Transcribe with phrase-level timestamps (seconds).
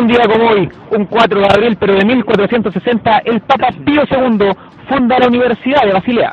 [0.00, 4.50] Un día como hoy, un 4 de abril, pero de 1460, el Papa Pío II
[4.88, 6.32] funda la Universidad de Basilea.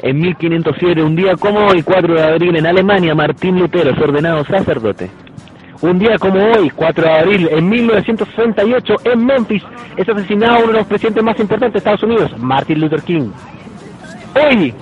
[0.00, 4.44] En 1507, un día como hoy, 4 de abril, en Alemania, Martín Lutero es ordenado
[4.44, 5.10] sacerdote.
[5.80, 9.62] Un día como hoy, 4 de abril, en 1968, en Memphis,
[9.96, 13.30] es asesinado uno de los presidentes más importantes de Estados Unidos, Martin Luther King.
[14.34, 14.74] Hoy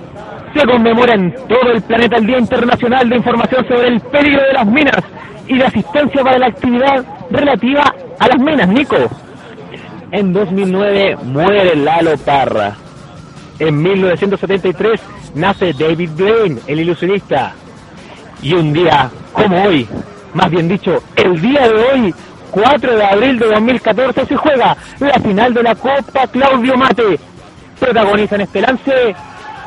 [0.53, 4.53] se conmemora en todo el planeta el Día Internacional de Información sobre el peligro de
[4.53, 5.03] las minas
[5.47, 8.97] y de asistencia para la actividad relativa a las minas, Nico.
[10.11, 12.75] En 2009 muere Lalo Parra.
[13.59, 15.01] En 1973
[15.35, 17.53] nace David Blaine, el ilusionista.
[18.41, 19.87] Y un día como hoy,
[20.33, 22.13] más bien dicho, el día de hoy,
[22.51, 27.19] 4 de abril de 2014, se juega la final de la Copa Claudio Mate.
[27.79, 29.15] Protagonizan este lance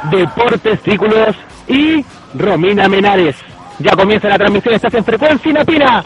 [0.05, 1.37] Deportes Círculos
[1.69, 2.05] y
[2.35, 3.37] Romina Menares.
[3.79, 6.05] Ya comienza la transmisión, estás en frecuencia Napina.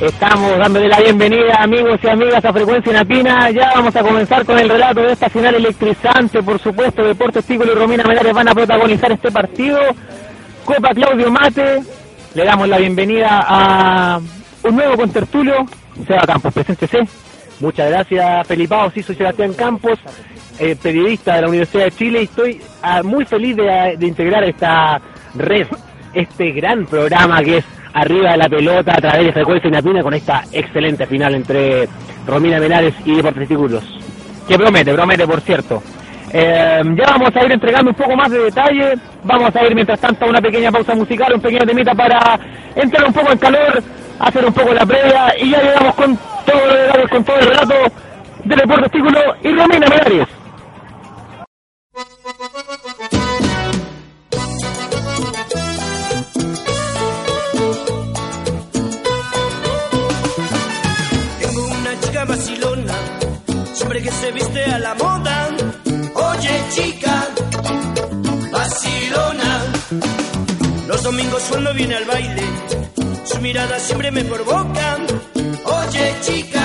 [0.00, 3.50] Estamos dándole la bienvenida amigos y amigas a Frecuencia Napina.
[3.50, 7.02] Ya vamos a comenzar con el relato de esta final electrizante, por supuesto.
[7.02, 9.78] Deportes Círculo y Romina Menares van a protagonizar este partido.
[10.64, 11.82] Copa Claudio Mate.
[12.34, 14.20] Le damos la bienvenida a
[14.64, 15.64] un nuevo contertulio.
[16.06, 17.06] Seba Campos, preséntese.
[17.60, 18.90] Muchas gracias, Felipao.
[18.90, 19.98] Sí, soy Sebastián Campos,
[20.58, 24.44] eh, periodista de la Universidad de Chile y estoy ah, muy feliz de, de integrar
[24.44, 25.00] esta
[25.34, 25.66] red,
[26.12, 30.14] este gran programa que es Arriba de la Pelota a través de Frecuencia Napina con
[30.14, 31.88] esta excelente final entre
[32.26, 33.84] Romina Menares y Deportes Títulos.
[34.48, 35.80] Que promete, promete, por cierto.
[36.32, 38.94] Eh, ya vamos a ir entregando un poco más de detalle.
[39.22, 42.38] Vamos a ir mientras tanto a una pequeña pausa musical, un pequeño temita para
[42.74, 43.82] entrar un poco en calor,
[44.18, 47.46] hacer un poco la previa y ya llegamos con todo los detalles, con todo el
[47.46, 47.74] relato
[48.44, 50.28] de Deportes Título y Romina Menares.
[61.40, 62.94] Tengo una chica vacilona,
[63.72, 65.48] siempre que se viste a la moda.
[66.14, 67.28] Oye chica,
[68.52, 69.62] vacilona.
[70.86, 72.42] Los domingos cuando viene al baile,
[73.24, 74.96] su mirada siempre me provoca.
[76.24, 76.63] Chica,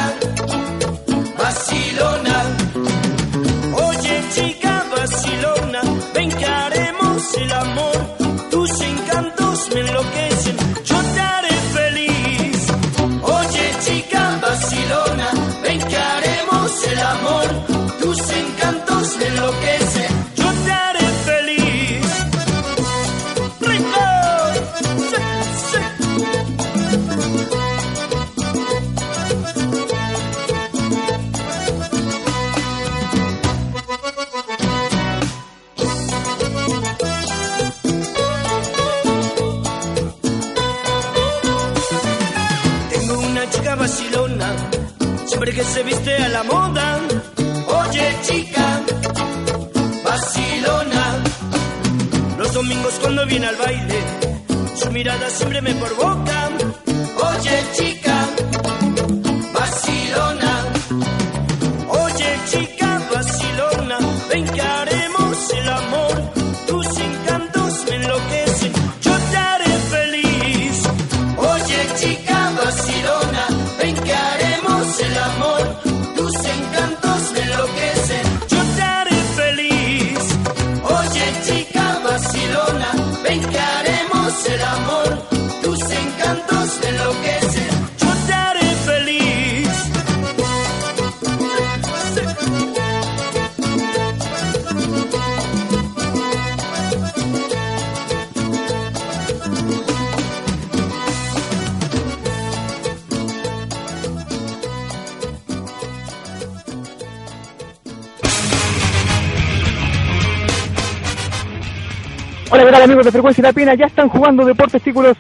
[113.36, 113.74] ¿qué tal amigos de Frecuencia Napina?
[113.76, 115.18] Ya están jugando Deportes Tículos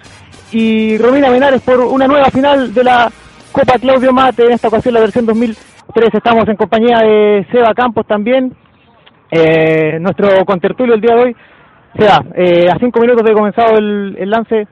[0.51, 3.11] y Romina Menares por una nueva final de la
[3.51, 6.13] Copa Claudio Mate, en esta ocasión la versión 2003.
[6.13, 8.56] Estamos en compañía de Seba Campos también,
[9.31, 11.35] eh, nuestro contertulio el día de hoy.
[11.97, 14.67] Seba, eh, a cinco minutos de comenzado el, el lance,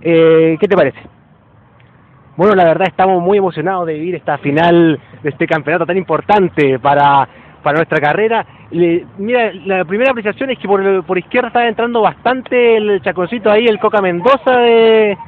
[0.00, 1.00] eh, ¿qué te parece?
[2.36, 6.78] Bueno, la verdad estamos muy emocionados de vivir esta final de este campeonato tan importante
[6.78, 7.28] para,
[7.64, 8.46] para nuestra carrera.
[8.70, 13.50] Le- mira, la primera apreciación es que por, por izquierda está entrando bastante el chaconcito
[13.50, 15.18] ahí, el Coca Mendoza de,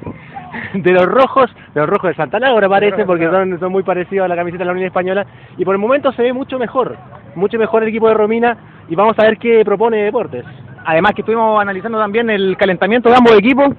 [0.74, 4.26] de los rojos, de los rojos de Santa Laura parece, porque son, son muy parecidos
[4.26, 6.96] a la camiseta de la Unión Española, y por el momento se ve mucho mejor,
[7.34, 8.56] mucho mejor el equipo de Romina,
[8.88, 10.44] y vamos a ver qué propone Deportes.
[10.84, 13.70] Además que estuvimos analizando también el calentamiento de ambos equipos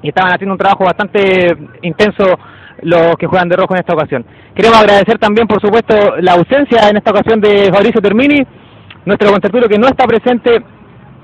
[0.00, 2.24] y estaban haciendo un trabajo bastante intenso
[2.82, 4.24] los que juegan de rojo en esta ocasión.
[4.54, 8.42] Queremos agradecer también, por supuesto, la ausencia en esta ocasión de Fabricio Termini,
[9.04, 10.62] nuestro contertulio que no está presente,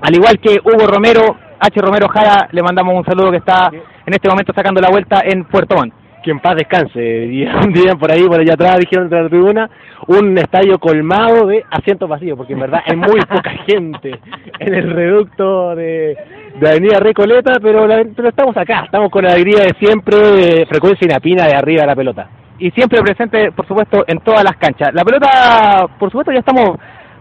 [0.00, 1.80] al igual que Hugo Romero, H.
[1.80, 5.44] Romero Jara, le mandamos un saludo que está en este momento sacando la vuelta en
[5.44, 5.94] Puerto Montt.
[6.22, 9.70] Que en paz descanse, dirían por ahí, por allá atrás, dijeron de la tribuna,
[10.08, 14.18] un estadio colmado de asientos vacíos, porque en verdad hay muy poca gente
[14.58, 16.16] en el reducto de,
[16.60, 20.66] de Avenida Recoleta, pero, la- pero estamos acá, estamos con la alegría de siempre, de
[20.66, 22.28] frecuencia inapina de arriba de la pelota.
[22.58, 24.88] y siempre presente, por supuesto, en todas las canchas.
[24.94, 26.78] La pelota, por supuesto, ya estamos,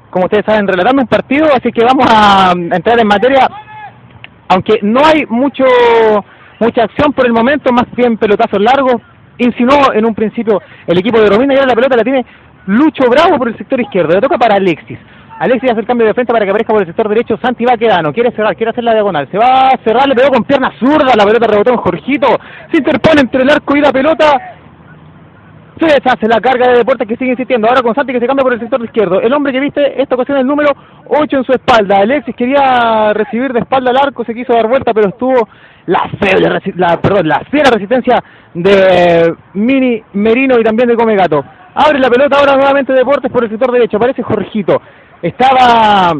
[0.09, 3.45] como ustedes saben, relatando un partido, así que vamos a, entrar en materia,
[4.47, 5.65] aunque no hay mucho
[6.57, 9.01] mucha acción por el momento, más bien pelotazos largos.
[9.37, 12.25] Insinuó en un principio el equipo de Romina y ahora la pelota la tiene
[12.67, 14.97] Lucho Bravo por el sector izquierdo, le toca para Alexis.
[15.39, 18.13] Alexis hace el cambio de frente para que aparezca por el sector derecho Santi Baquedano,
[18.13, 21.13] quiere cerrar, quiere hacer la diagonal, se va a cerrar, le pegó con pierna zurda,
[21.15, 22.27] la pelota rebotó en Jorgito,
[22.71, 24.55] se interpone entre el arco y la pelota,
[25.77, 27.67] se deshace la carga de deportes que sigue insistiendo.
[27.67, 29.19] Ahora con Santi que se cambia por el sector izquierdo.
[29.19, 30.69] El hombre que viste esta ocasión el número
[31.07, 31.97] 8 en su espalda.
[31.97, 35.49] Alexis quería recibir de espalda al arco, se quiso dar vuelta, pero estuvo
[35.87, 38.23] la feble, la, perdón, la fiera resistencia
[38.53, 41.43] de Mini Merino y también de Come Gato.
[41.75, 43.97] Abre la pelota ahora nuevamente Deportes por el sector derecho.
[43.97, 44.81] Aparece Jorgito.
[45.21, 46.13] Estaba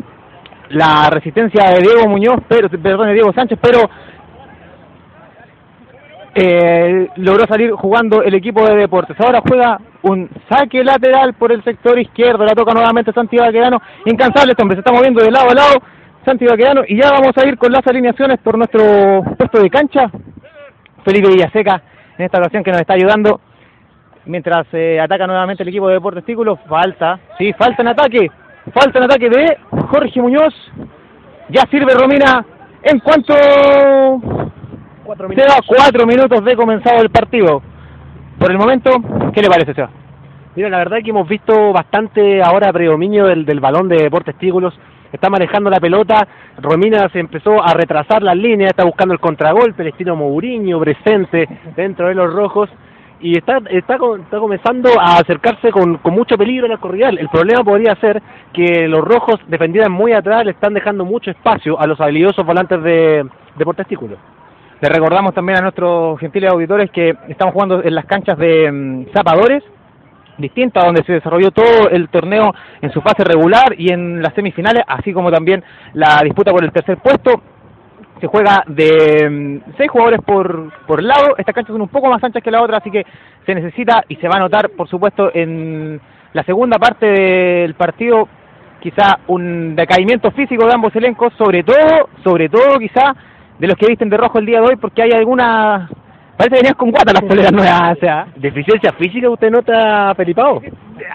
[0.70, 3.80] la resistencia de Diego Muñoz, pero perdón, de Diego Sánchez, pero
[6.34, 9.16] eh, logró salir jugando el equipo de deportes.
[9.20, 14.52] Ahora juega un saque lateral por el sector izquierdo, la toca nuevamente Santi Baquedano, incansable
[14.52, 15.76] este hombre, se está moviendo de lado a lado
[16.26, 20.10] Santi Baquedano y ya vamos a ir con las alineaciones por nuestro puesto de cancha.
[21.04, 21.82] Felipe Villaseca
[22.18, 23.40] en esta ocasión que nos está ayudando
[24.26, 26.58] mientras eh, ataca nuevamente el equipo de Deportes Tículo.
[26.68, 28.32] Falta, sí, falta en ataque,
[28.74, 29.58] falta en ataque de
[29.90, 30.54] Jorge Muñoz.
[31.50, 32.46] Ya sirve Romina
[32.84, 33.34] en cuanto
[35.04, 37.62] Cuatro se da cuatro minutos de comenzado el partido.
[38.40, 38.90] Por el momento,
[39.34, 39.90] ¿qué le parece, Seba?
[40.56, 44.74] Mira, la verdad que hemos visto bastante ahora predominio del, del balón de Deportes Tígulos.
[45.14, 46.28] Está manejando la pelota.
[46.58, 51.48] Romina se empezó a retrasar las líneas, está buscando el contragolpe, el estilo Mourinho presente
[51.76, 52.70] dentro de los rojos.
[53.20, 57.18] Y está, está, está comenzando a acercarse con, con mucho peligro en el corrial.
[57.18, 58.22] El problema podría ser
[58.54, 62.82] que los rojos defendieran muy atrás, le están dejando mucho espacio a los habilidosos volantes
[62.84, 63.26] de
[63.58, 64.20] Deportes Tígulos.
[64.82, 69.06] Le recordamos también a nuestros gentiles auditores que estamos jugando en las canchas de mm,
[69.14, 69.64] Zapadores,
[70.38, 74.84] distintas, donde se desarrolló todo el torneo en su fase regular y en las semifinales,
[74.86, 75.64] así como también
[75.94, 77.42] la disputa por el tercer puesto.
[78.20, 81.36] Se juega de mm, seis jugadores por, por lado.
[81.38, 83.06] Estas canchas son un poco más anchas que la otra, así que
[83.46, 86.00] se necesita y se va a notar, por supuesto, en
[86.34, 88.28] la segunda parte del partido
[88.82, 93.16] quizá un decaimiento físico de ambos elencos, sobre todo, sobre todo quizá
[93.58, 95.90] de los que visten de rojo el día de hoy, porque hay algunas...
[96.38, 100.62] Parece que venías con guata las poleras nuevas, o sea, ¿Deficiencia física usted nota, Felipao?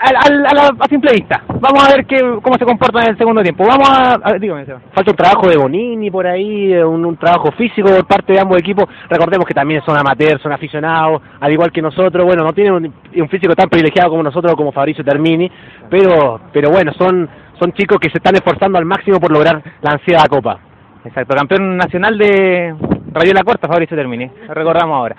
[0.02, 1.42] al- al- a, la, a simple vista.
[1.60, 3.64] Vamos a ver qué, cómo se comportan en el segundo tiempo.
[3.66, 4.14] Vamos a...
[4.22, 4.80] a dígame, Seba.
[4.94, 8.40] Falta un trabajo de Bonini por ahí, eh, un, un trabajo físico por parte de
[8.40, 8.86] ambos equipos.
[9.10, 12.24] Recordemos que también son amateurs, son aficionados, al igual que nosotros.
[12.24, 15.50] Bueno, no tienen un, un físico tan privilegiado como nosotros, como Fabricio Termini,
[15.90, 17.28] pero, pero bueno, son,
[17.58, 20.58] son chicos que se están esforzando al máximo por lograr la ansiada copa.
[21.04, 22.74] Exacto, campeón nacional de
[23.12, 25.16] Radio La Corta, Fabricio Termini, lo recordamos ahora.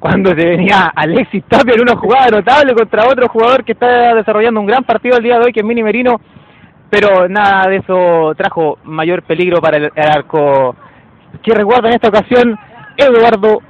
[0.00, 4.60] Cuando se venía Alexis Tapia en una jugada notable contra otro jugador que está desarrollando
[4.60, 6.20] un gran partido el día de hoy, que es Mini Merino,
[6.88, 10.74] pero nada de eso trajo mayor peligro para el, el arco
[11.42, 12.58] que resguarda en esta ocasión
[12.96, 13.60] Eduardo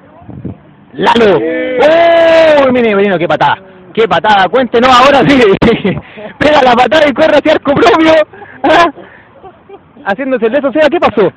[0.92, 1.36] Lalo.
[1.36, 2.72] ¡Oh!
[2.72, 3.58] Mini Merino, qué patada,
[3.92, 5.40] qué patada, cuéntenos ahora sí,
[6.38, 8.12] pega la patada y corre hacia arco propio,
[8.62, 8.92] ¿ah?
[10.06, 11.32] haciéndose el de eso, sea, ¿qué pasó?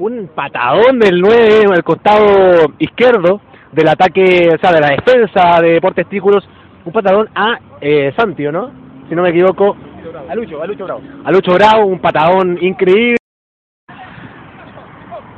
[0.00, 5.72] Un patadón del 9 al costado izquierdo del ataque, o sea, de la defensa de
[5.72, 6.42] Deportes Tículos.
[6.86, 8.70] Un patadón a eh, Santio, ¿no?
[9.10, 9.76] Si no me equivoco.
[10.26, 11.02] A Lucho, a Lucho Bravo.
[11.22, 13.19] A Lucho Bravo, un patadón increíble.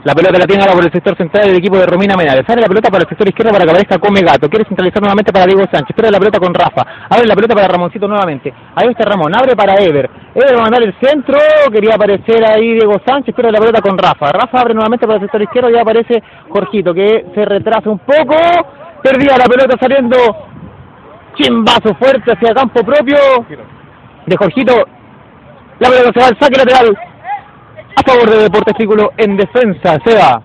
[0.04, 2.42] La pelota la tiene ahora por el sector central del equipo de Romina Menales.
[2.44, 4.48] Sale la pelota para el sector izquierdo para que aparezca Come Gato.
[4.48, 5.90] Quiere centralizar nuevamente para Diego Sánchez.
[5.90, 7.06] Espera la pelota con Rafa.
[7.08, 8.52] Abre la pelota para Ramoncito nuevamente.
[8.74, 9.30] Ahí está Ramón.
[9.32, 10.10] Abre para Ever.
[10.34, 11.38] Ever va a mandar el centro.
[11.70, 13.28] Quería aparecer ahí Diego Sánchez.
[13.28, 14.32] Espera la pelota con Rafa.
[14.32, 18.36] Rafa abre nuevamente para el sector izquierdo y aparece Jorgito que se retrasa un poco.
[19.04, 20.16] Perdía la pelota saliendo.
[21.36, 23.18] Chimbazo fuerte hacia campo propio
[24.26, 24.74] de Jorgito.
[25.78, 26.98] La pelota se va al saque lateral
[27.96, 30.42] a favor de Deportes Círculo en defensa, Seba.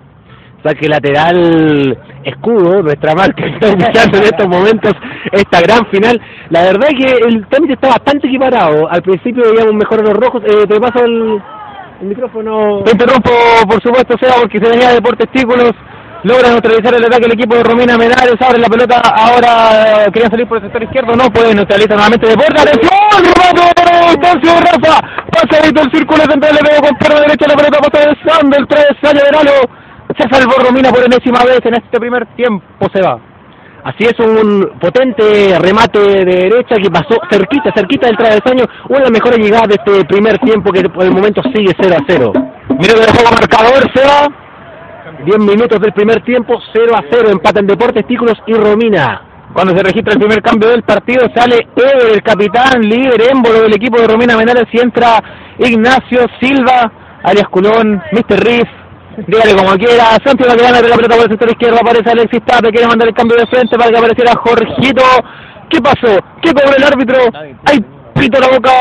[0.63, 4.91] Saque lateral escudo, nuestra marca que está iniciando en estos momentos
[5.31, 6.19] esta gran final.
[6.49, 8.89] La verdad es que el trámite está bastante equiparado.
[8.89, 10.43] Al principio veíamos mejor a los rojos.
[10.45, 11.41] Eh, te paso el,
[12.01, 12.81] el micrófono.
[12.83, 13.31] Te interrumpo,
[13.69, 15.73] por supuesto, Seba, porque se venía de por testículos.
[16.23, 18.35] Logra neutralizar el ataque el equipo de Romina Menares.
[18.39, 19.01] Abre la pelota.
[19.01, 21.15] Ahora eh, querían salir por el sector izquierdo.
[21.15, 22.61] No puede neutralizar nuevamente de puerta.
[22.61, 23.21] ¡Atención!
[23.21, 24.09] ¡Remate!
[24.09, 25.01] ¡Distancia de Rafa!
[25.31, 26.55] Pasa todo el círculo central.
[26.55, 27.45] Le pegó con pierna derecha.
[27.47, 29.57] La pelota pasa desando el travesaño de Lalo.
[30.17, 32.65] Se salvó Romina por enésima vez en este primer tiempo.
[32.93, 33.19] Se va.
[33.83, 38.65] Así es, un potente remate de derecha que pasó cerquita, cerquita del travesaño.
[38.89, 41.95] Una de las mejores llegadas de este primer tiempo que por el momento sigue 0
[41.97, 42.33] a 0.
[42.69, 44.46] Mira que juego marcador, Seba.
[45.25, 49.21] 10 minutos del primer tiempo, 0 a 0, empatan Deportes Tículos y Romina.
[49.53, 53.73] Cuando se registra el primer cambio del partido, sale Ever, el capitán, líder émbolo del
[53.73, 55.19] equipo de Romina Menales, y entra
[55.57, 56.91] Ignacio Silva,
[57.23, 58.39] alias Culón, Mr.
[58.39, 58.69] Riff,
[59.25, 62.45] dígale como quiera, Santiago que gana de la pelota por el sector izquierdo, aparece Alexis
[62.45, 65.03] Tape, quiere mandar el cambio de frente para que apareciera Jorgito.
[65.69, 66.19] ¿Qué pasó?
[66.41, 67.17] ¿Qué cobró el árbitro?
[67.65, 67.83] ¡Ay,
[68.13, 68.71] pito la boca!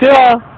[0.00, 0.57] Se va.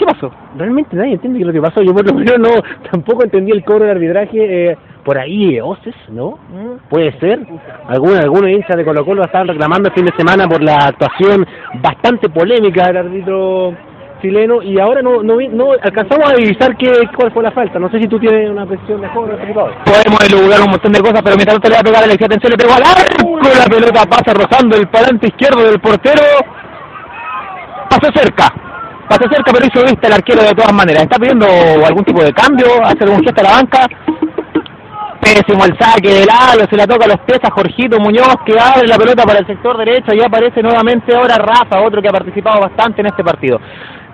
[0.00, 0.32] ¿Qué pasó?
[0.56, 1.82] Realmente nadie entiende lo que pasó.
[1.82, 2.48] Yo por lo menos no,
[2.90, 4.70] tampoco entendí el cobro de arbitraje.
[4.70, 6.38] Eh, por ahí, eh, Oces, ¿no?
[6.88, 7.38] Puede ser.
[7.86, 11.46] Algunos algunos hinchas de Colo Colo estaban reclamando el fin de semana por la actuación
[11.82, 13.74] bastante polémica del árbitro
[14.22, 17.78] chileno y ahora no no, no alcanzamos a divisar qué, cuál fue la falta.
[17.78, 19.28] No sé si tú tienes una presión mejor.
[19.28, 19.68] Rodrigo.
[19.84, 22.24] Podemos elugar un montón de cosas, pero mientras tanto le va a pegar a Alexis,
[22.24, 26.22] atención, le pegó al arco, la pelota pasa rozando el palante izquierdo del portero.
[27.90, 28.69] Pasó cerca,
[29.10, 31.02] pasó cerca, pero hizo vista el arquero de todas maneras.
[31.02, 31.46] Está pidiendo
[31.84, 33.88] algún tipo de cambio, hace algún gesto a la banca.
[35.20, 38.54] Pésimo el saque de Lalo, se la toca a los pies a Jorgito Muñoz que
[38.58, 42.12] abre la pelota para el sector derecho y aparece nuevamente ahora Rafa, otro que ha
[42.12, 43.60] participado bastante en este partido.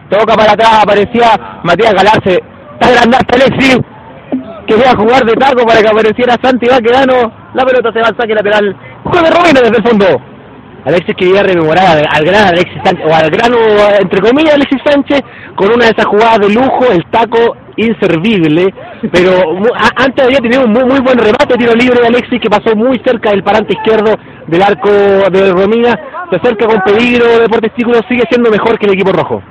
[0.09, 3.79] Toca para atrás, aparecía Matías Galarse, está agrandando Alexis,
[4.67, 8.09] que iba a jugar de taco para que apareciera Santi Baquedano, la pelota se va
[8.09, 10.36] al saque lateral, juega Romina desde el fondo.
[10.87, 13.53] Alexis quería rememorar al, al gran Alexis Sánchez, o al gran,
[14.01, 15.21] entre comillas, Alexis Sánchez,
[15.57, 18.73] con una de esas jugadas de lujo, el taco inservible,
[19.13, 19.33] pero
[19.97, 23.01] antes había tenido un muy, muy buen remate, tiro libre de Alexis, que pasó muy
[23.05, 24.15] cerca del parante izquierdo
[24.47, 25.99] del arco de Romina,
[26.31, 29.43] se acerca con peligro, Deportes Tículos sigue siendo mejor que el equipo rojo.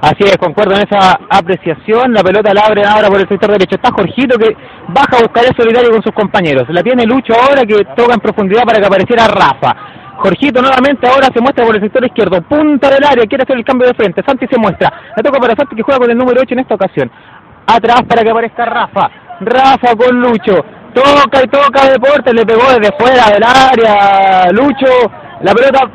[0.00, 2.12] Así es, concuerdo en esa apreciación.
[2.12, 3.76] La pelota la abre ahora por el sector derecho.
[3.76, 4.54] Está Jorgito que
[4.88, 6.64] baja a buscar el solidario con sus compañeros.
[6.68, 9.74] La tiene Lucho ahora que toca en profundidad para que apareciera Rafa.
[10.16, 12.40] Jorgito nuevamente ahora se muestra por el sector izquierdo.
[12.42, 14.22] Punta del área, quiere hacer el cambio de frente.
[14.26, 14.92] Santi se muestra.
[15.16, 17.10] La toca para Santi que juega con el número 8 en esta ocasión.
[17.66, 19.10] Atrás para que aparezca Rafa.
[19.40, 20.64] Rafa con Lucho.
[20.94, 22.34] Toca y toca Deportes.
[22.34, 24.50] Le pegó desde fuera del área.
[24.52, 25.10] Lucho.
[25.42, 25.90] La pelota.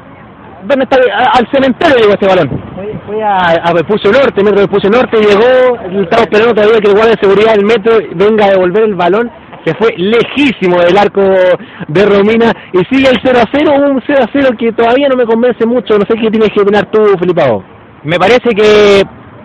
[0.64, 0.98] ¿Dónde está?
[1.34, 2.62] Al cementerio llegó ese balón.
[3.06, 7.16] Fue, a, a Vespucio Norte, Metro Vespucio Norte, llegó, estamos esperando todavía que el guardia
[7.16, 9.32] de seguridad del Metro venga a devolver el balón,
[9.66, 14.20] que fue lejísimo del arco de Romina, y sigue el 0 a 0, un 0
[14.24, 17.02] a 0 que todavía no me convence mucho, no sé qué tienes que opinar tú,
[17.20, 17.64] Felipao.
[18.04, 19.04] Me parece que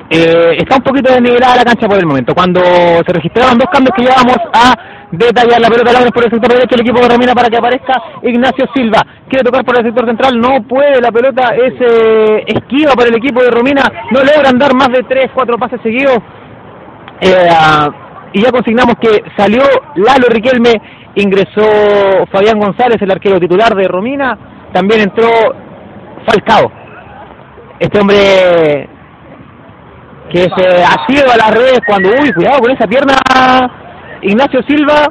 [0.09, 2.35] eh, está un poquito desnivelada la cancha por el momento.
[2.35, 4.75] Cuando se registraron dos cambios que llevamos a
[5.11, 7.95] detallar la pelota la por el sector derecho el equipo de Romina para que aparezca
[8.23, 9.03] Ignacio Silva.
[9.29, 13.17] Quiere tocar por el sector central, no puede, la pelota es eh, esquiva para el
[13.17, 16.19] equipo de Romina, no logran dar más de tres, cuatro pases seguidos.
[17.21, 17.49] Eh,
[18.37, 19.63] y ya consignamos que salió
[19.95, 20.75] Lalo Riquelme,
[21.15, 24.37] ingresó Fabián González, el arquero titular de Romina,
[24.75, 25.27] también entró
[26.27, 26.71] Falcao.
[27.81, 28.91] Este hombre
[30.31, 33.15] que se ha sido a las redes cuando, uy, cuidado con esa pierna,
[34.21, 35.09] Ignacio Silva,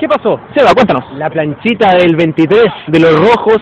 [0.00, 0.40] ¿qué pasó?
[0.56, 1.04] Seba, cuéntanos.
[1.18, 3.58] La planchita del 23 de los rojos,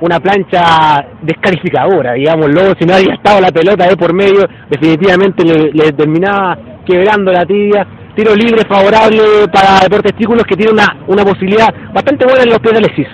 [0.00, 5.72] una plancha descalificadora, digámoslo, si no había estado la pelota de por medio, definitivamente le,
[5.72, 7.86] le terminaba quebrando la tibia.
[8.16, 12.58] Tiro libre favorable para Deportes Tículos que tiene una, una posibilidad bastante buena en los
[12.60, 13.08] pies de Alexis.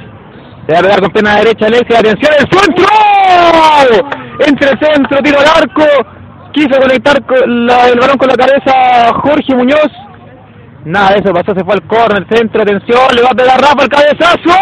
[0.72, 2.86] Va a pegar con pierna derecha Alexia, atención, el centro,
[4.46, 5.84] entre centro, tiro al arco,
[6.52, 9.90] quiso conectar el balón con la cabeza Jorge Muñoz,
[10.84, 13.82] nada de eso pasó, se fue al córner, centro, atención, le va a pegar Rafa
[13.82, 14.56] el cabezazo,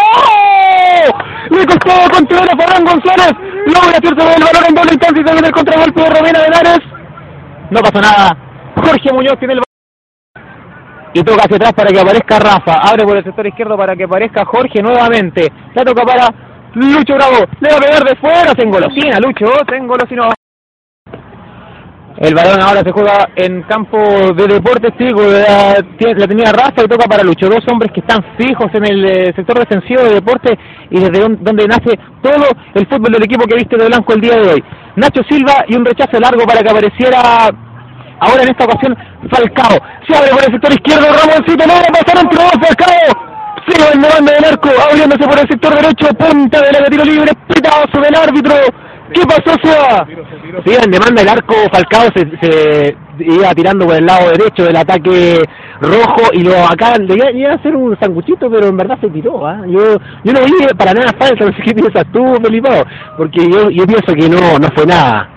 [1.50, 3.32] le costó controlar a Fabián González,
[3.66, 6.80] logra hacerse el balón en doble instancia y viene el contragolpe de Romina Benares,
[7.70, 8.34] no pasó nada,
[8.76, 9.60] Jorge Muñoz tiene el
[11.12, 14.04] y toca hacia atrás para que aparezca Rafa, abre por el sector izquierdo para que
[14.04, 16.28] aparezca Jorge nuevamente, la toca para
[16.74, 20.28] Lucho Bravo, le va a pegar de fuera, se engolosina Lucho, se engolosinó.
[22.18, 25.82] El balón ahora se juega en campo de deportes, la,
[26.14, 29.32] la tenía Rafa y toca para Lucho, dos hombres que están fijos en el eh,
[29.34, 30.58] sector defensivo de deporte
[30.90, 34.20] y desde don- donde nace todo el fútbol del equipo que viste de blanco el
[34.20, 34.64] día de hoy.
[34.96, 37.48] Nacho Silva y un rechazo largo para que apareciera
[38.20, 38.96] Ahora en esta ocasión
[39.30, 39.76] Falcao.
[40.06, 41.66] Se abre por el sector izquierdo Ramoncito.
[41.66, 43.30] No va a pasar entre dos Falcao.
[43.70, 47.04] En la banda del arco, abriéndose por el sector derecho, punta de la de tiro
[47.04, 48.54] libre, pitazo del árbitro.
[49.12, 50.06] ¿Qué pasó, Seba?
[50.64, 54.76] Sí, en demanda el arco Falcao se, se iba tirando por el lado derecho del
[54.76, 55.42] ataque
[55.80, 59.46] rojo y lo acá le iba, a hacer un sanguchito, pero en verdad se tiró.
[59.46, 59.62] ¿ah?
[59.66, 62.68] Yo yo no vi para nada falta, no sé qué piensas tú, Felipe,
[63.16, 65.28] porque yo, yo pienso que no no fue nada.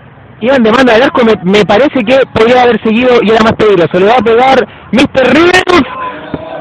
[0.44, 3.54] Iba en demanda del arco, me, me parece que podría haber seguido y era más
[3.54, 3.98] peligroso.
[3.98, 4.60] Le va a pegar
[4.92, 5.24] Mr.
[5.32, 5.88] Riddles.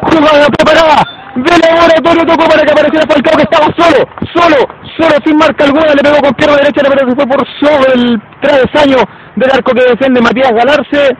[0.07, 1.03] Jugada preparada.
[1.35, 4.57] De laboratorio tocó para que apareciera Falcao que estaba solo, solo,
[4.97, 5.95] solo, sin marca alguna.
[5.99, 8.99] Le pegó con pierna derecha, pero se fue por sobre el travesaño
[9.35, 11.17] del arco que defiende Matías Galarse.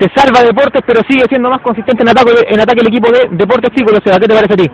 [0.00, 3.28] Se salva Deportes, pero sigue siendo más consistente en ataque, en ataque el equipo de
[3.30, 4.00] Deportes Círculo.
[4.02, 4.68] ¿Qué te parece a ti?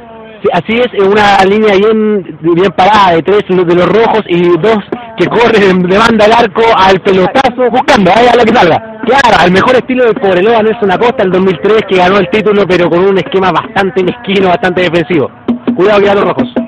[0.45, 4.77] Sí, así es, una línea bien, bien parada de tres de los rojos y dos
[5.17, 9.01] que corren de banda al arco al pelotazo, buscando ahí a la que salga.
[9.07, 12.91] Claro, al mejor estilo de Cobreloa Nelson Acosta el 2003 que ganó el título pero
[12.91, 15.31] con un esquema bastante mezquino, bastante defensivo.
[15.75, 16.64] Cuidado que a los rojos.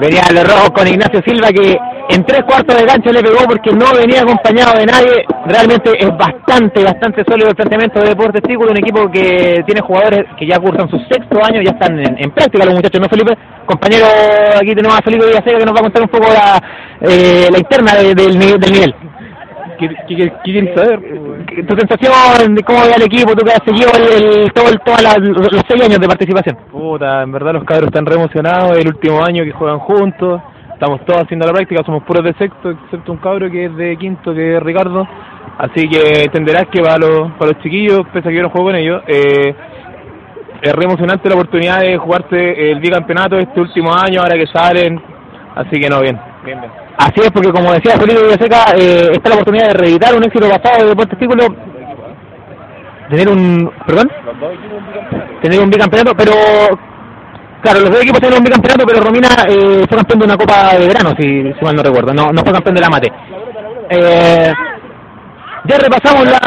[0.00, 1.76] Venía los rojos con Ignacio Silva que
[2.10, 5.24] en tres cuartos de gancho le pegó porque no venía acompañado de nadie.
[5.46, 10.24] Realmente es bastante, bastante sólido el planteamiento de Deportes Círculo, un equipo que tiene jugadores
[10.38, 13.36] que ya cursan su sexto año, ya están en, práctica los muchachos, ¿no, Felipe?
[13.66, 14.06] Compañero,
[14.56, 16.60] aquí tenemos a Felipe Villaseca que nos va a contar un poco la,
[17.00, 18.94] eh, la interna de- del nivel.
[19.88, 21.00] ¿Qué, qué, quieren saber?
[21.66, 25.02] Tu sensación de cómo va el equipo, tú que has seguido el, todo el, toda
[25.02, 26.56] la- los seis años de participación.
[26.70, 30.40] Puta, en verdad los cabros están re emocionados, es el último año que juegan juntos,
[30.72, 33.96] estamos todos haciendo la práctica, somos puros de sexto, excepto un cabro que es de
[33.96, 35.06] quinto, que es Ricardo,
[35.58, 38.68] así que entenderás que para los, para los chiquillos, pese a que yo no juego
[38.68, 39.54] con ellos, eh,
[40.62, 45.00] es re emocionante la oportunidad de jugarse el bicampeonato este último año, ahora que salen,
[45.56, 46.72] así que no, bien, bien, bien.
[46.98, 50.48] Así es, porque como decía Felipe Villaseca, eh, está la oportunidad de reeditar un éxito
[50.48, 51.46] pasado de Deportes Círculo,
[53.10, 54.10] tener un, perdón,
[55.42, 56.32] tener un bicampeonato, pero
[57.62, 60.78] claro, los dos equipos tienen un bicampeonato, pero Romina eh, fue campeón de una Copa
[60.78, 63.12] de Verano, si, si mal no recuerdo, no, no fue campeón de la Mate.
[63.90, 64.52] Eh,
[65.64, 66.38] ya repasamos la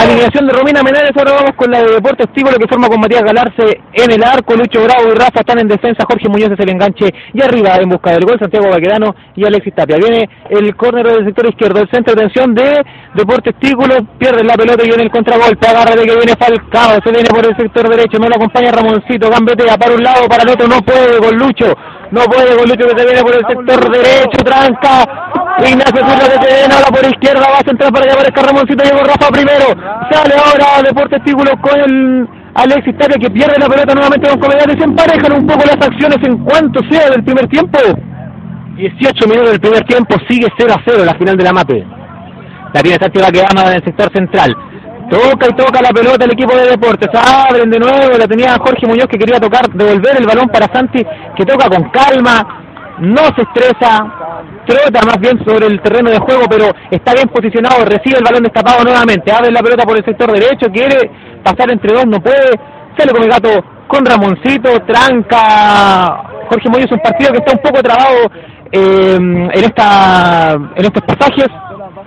[0.00, 3.22] alineación de Romina Meneses, ahora vamos con la de Deportes Tíbolo que forma con Matías
[3.22, 6.70] Galarse en el arco, Lucho Bravo y Rafa están en defensa, Jorge Muñoz es el
[6.70, 9.96] enganche y arriba en busca del gol Santiago Baquedano y Alexis Tapia.
[9.96, 12.82] Viene el córner del sector izquierdo, el centro de tensión de
[13.14, 17.10] Deportes Tíbulo, pierde la pelota y viene el contragolpe, agarra de que viene Falcao, se
[17.10, 20.48] viene por el sector derecho, no lo acompaña Ramoncito, gambetea para un lado, para el
[20.48, 21.74] otro, no puede con Lucho,
[22.10, 25.04] no puede con Lucho que se viene por el sector derecho, tranca,
[25.58, 29.04] Ignacio Silva que se ahora por izquierda, va a centrar para que aparezca Ramoncito, llegó
[29.04, 29.66] Rafa primero,
[30.10, 34.78] sale ahora Deportes Tíbulo con el Alexis Tapia que pierde la pelota nuevamente con Comediantes,
[34.78, 37.78] se emparejan un poco las acciones en cuanto sea del primer tiempo.
[38.76, 41.86] 18 minutos del primer tiempo, sigue 0 a 0 la final de la MAPE.
[42.72, 44.56] La tiene Sánchez Baquedano en el sector central.
[45.08, 47.08] Toca y toca la pelota el equipo de deportes.
[47.14, 48.18] Abren de nuevo.
[48.18, 51.04] La tenía Jorge Muñoz que quería tocar, devolver el balón para Santi,
[51.36, 52.63] que toca con calma.
[52.98, 54.06] No se estresa.
[54.66, 57.84] Trota más bien sobre el terreno de juego, pero está bien posicionado.
[57.84, 59.32] Recibe el balón destapado nuevamente.
[59.32, 60.70] Abre la pelota por el sector derecho.
[60.72, 61.10] Quiere
[61.42, 62.58] pasar entre dos, no puede.
[62.96, 63.50] Sale con el gato
[63.88, 64.80] con Ramoncito.
[64.86, 66.30] Tranca.
[66.48, 68.30] Jorge Muñoz un partido que está un poco trabado
[68.70, 71.48] eh, en esta en estos pasajes.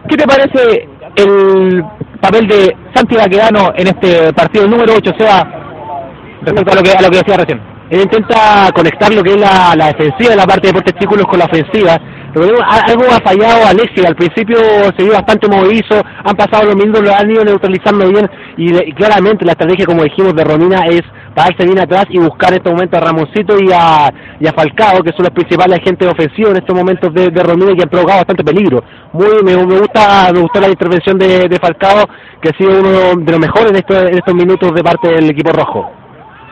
[0.08, 1.84] ¿Qué te parece el
[2.22, 5.44] papel de Santi Baquedano en este partido número 8, Seba,
[6.42, 7.77] respecto a lo que, a lo que decía recién?
[7.90, 11.40] Él intenta conectar lo que es la, defensiva de la parte de deportes tículos con
[11.40, 11.98] la ofensiva.
[12.36, 14.58] Algo ha fallado Alexis, al principio
[14.96, 19.46] se vio bastante movedizo, han pasado los minutos, lo han ido neutralizando bien y, claramente
[19.46, 21.02] la estrategia, como dijimos, de Romina es
[21.34, 25.02] pararse bien atrás y buscar en estos momentos a Ramoncito y a, y a Falcao,
[25.02, 27.90] que son los principales agentes ofensivos en estos momentos de, de Romina y que han
[27.90, 28.84] provocado bastante peligro.
[29.14, 32.06] Muy, me, me gusta me gustó la intervención de, de Falcao,
[32.42, 35.52] que ha sido uno de los mejores en en estos minutos de parte del equipo
[35.54, 36.07] rojo.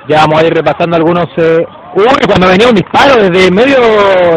[0.07, 1.27] Ya vamos a ir repasando algunos.
[1.37, 1.65] Eh...
[1.95, 3.77] Uy, cuando venía un disparo desde medio,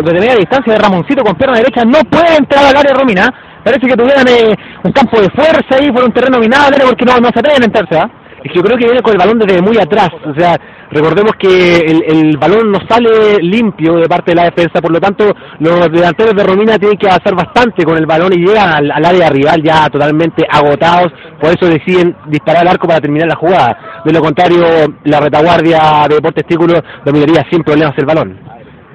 [0.03, 3.29] desde media distancia de Ramoncito con pierna derecha, no puede entrar al área Romina.
[3.65, 4.55] Parece que tuvieran eh,
[4.85, 7.67] un campo de fuerza ahí por un terreno minable porque no, no se atreven a
[7.67, 8.13] entrarse.
[8.43, 10.11] Es que yo creo que viene con el balón desde muy atrás.
[10.25, 10.57] O sea,
[10.91, 15.01] recordemos que el, el balón no sale limpio de parte de la defensa, por lo
[15.01, 18.91] tanto, los delanteros de Romina tienen que avanzar bastante con el balón y llegan al,
[18.91, 21.13] al área rival ya totalmente agotados.
[21.41, 24.03] Por eso deciden disparar al arco para terminar la jugada.
[24.05, 24.65] De lo contrario,
[25.05, 28.39] la retaguardia de Deportes Tículo dominaría sin problemas el balón.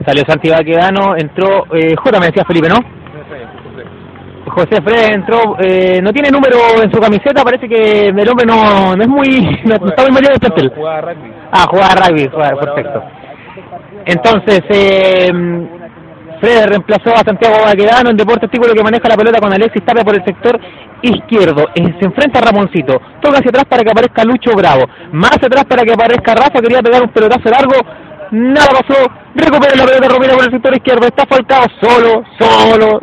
[0.06, 3.03] Salió Santi Baquedano, entró eh, J, me decía Felipe, ¿no?
[4.54, 8.96] José Fred entró, eh, no tiene número en su camiseta, parece que el hombre no,
[8.96, 10.72] no es muy, no, no está muy metido en el plantel.
[10.76, 11.32] Jugaba rugby.
[11.52, 13.04] Ah, juega rugby, perfecto.
[14.06, 15.32] Entonces, eh,
[16.40, 20.04] Fred reemplazó a Santiago Baquedano en Deportes Tículo que maneja la pelota con Alexis Tapia
[20.04, 20.60] por el sector
[21.02, 21.68] izquierdo.
[21.74, 23.00] Eh, se enfrenta a Ramoncito.
[23.22, 24.84] Toca hacia atrás para que aparezca Lucho Bravo.
[25.14, 26.60] Más atrás para que aparezca Rafa.
[26.62, 27.76] Quería pegar un pelotazo largo.
[28.32, 33.02] nada pasó, recupera la pelota Romina por el sector izquierdo, está Falcao solo, solo,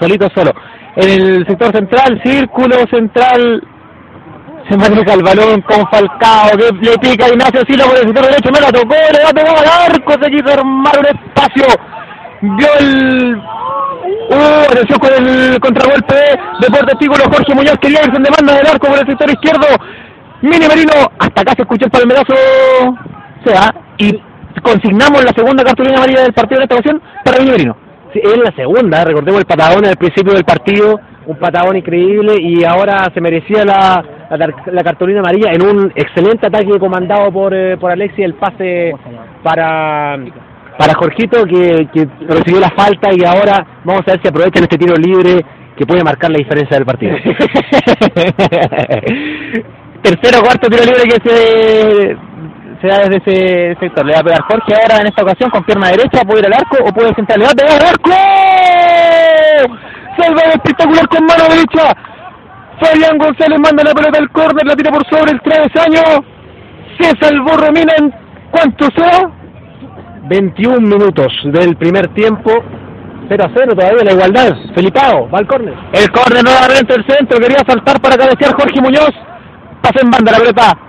[0.00, 0.52] solito solo.
[0.96, 3.62] En el sector central, círculo central,
[4.68, 8.50] se maneja el balón con Falcao, que le pica Ignacio Silva por el sector derecho,
[8.50, 11.64] no la tocó, le va a tocar al arco, se quiso armar un espacio,
[12.42, 13.42] vio el...
[14.30, 18.66] Uh, atención con el contragolpe de Deportes Tículo, Jorge Muñoz quería irse en demanda del
[18.66, 19.66] arco por el sector izquierdo,
[20.42, 22.34] Mini Merino, hasta acá se escuchó el palmerazo,
[23.44, 24.12] se va, y
[24.62, 27.87] consignamos la segunda cartulina amarilla del partido de esta ocasión para Mini Merino.
[28.12, 32.64] Sí, es la segunda, recordemos el patadón al principio del partido, un patadón increíble y
[32.64, 37.90] ahora se merecía la, la cartulina amarilla en un excelente ataque comandado por, eh, por
[37.90, 38.94] Alexis, el pase
[39.42, 40.16] para,
[40.78, 44.78] para Jorgito que, que recibió la falta y ahora vamos a ver si aprovechan este
[44.78, 45.44] tiro libre
[45.76, 47.14] que puede marcar la diferencia del partido.
[50.02, 52.16] Tercero cuarto tiro libre que se,
[52.80, 54.06] se da desde ese sector.
[54.06, 56.54] Le va a pegar Jorge ahora en esta ocasión con pierna derecha, puede ir al
[56.54, 57.38] arco o puede centrar.
[57.38, 58.10] Le va a pegar al arco.
[60.16, 61.94] Salva espectacular con mano derecha.
[62.80, 66.24] Fabián González manda la pelota al córner, la tira por sobre el travesaño.
[66.98, 68.14] Se salvó Romina en
[68.50, 69.30] cuánto sea.
[70.28, 72.52] 21 minutos del primer tiempo,
[73.28, 74.56] 0 a 0 todavía la igualdad.
[74.74, 75.74] Felipao, va al córner.
[75.92, 79.12] El córner nuevamente el centro, quería saltar para cabecear Jorge Muñoz.
[79.82, 80.87] Pasó en banda la pelota.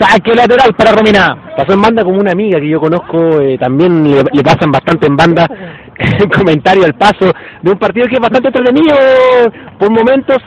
[0.00, 1.36] Saque lateral para Romina.
[1.54, 5.14] Pasó en banda como una amiga que yo conozco, eh, también le, pasan bastante en
[5.14, 5.46] banda
[6.34, 8.96] comentario al paso de un partido que es bastante entretenido
[9.78, 10.38] por momentos,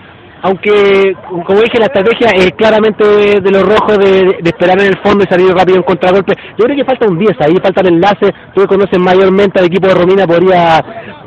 [0.42, 1.14] aunque
[1.46, 3.06] como dije la estrategia es claramente
[3.40, 6.34] de, los rojos de, de esperar en el fondo y salir rápido en contragolpe.
[6.58, 9.88] Yo creo que falta un 10 ahí, falta el enlace, tú conoces mayormente al equipo
[9.88, 10.84] de Romina podría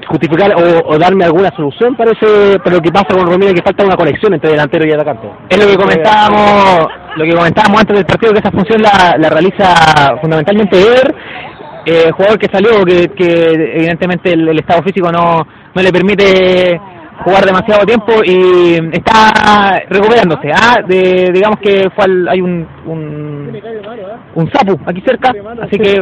[0.08, 3.62] justificar o, o darme alguna solución para ese para lo que pasa con Romina que
[3.62, 5.28] falta una conexión entre delantero y atacante.
[5.48, 9.28] Es lo que comentábamos, lo que comentábamos antes del partido, que esa función la, la
[9.28, 11.14] realiza fundamentalmente Eder,
[11.86, 13.44] eh, jugador que salió, que, que
[13.76, 16.80] evidentemente el, el estado físico no, no le permite
[17.24, 20.50] jugar demasiado tiempo y está recuperándose.
[20.52, 23.36] Ah, de, digamos que fue al- hay un, un
[24.34, 25.98] un sapo aquí cerca, así que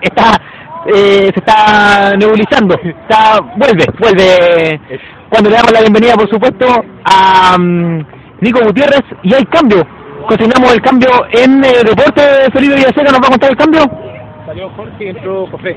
[0.00, 0.40] está
[0.86, 4.80] eh, se está nebulizando, está vuelve, vuelve.
[5.28, 6.66] Cuando le damos la bienvenida, por supuesto,
[7.04, 8.06] a mm,
[8.40, 9.86] Nico Gutiérrez y hay cambio.
[10.28, 12.22] Cocinamos el cambio en eh, Deporte.
[12.52, 14.11] Felipe Villaseca nos va a contar el cambio.
[14.52, 15.74] Salió Jorge y entró José.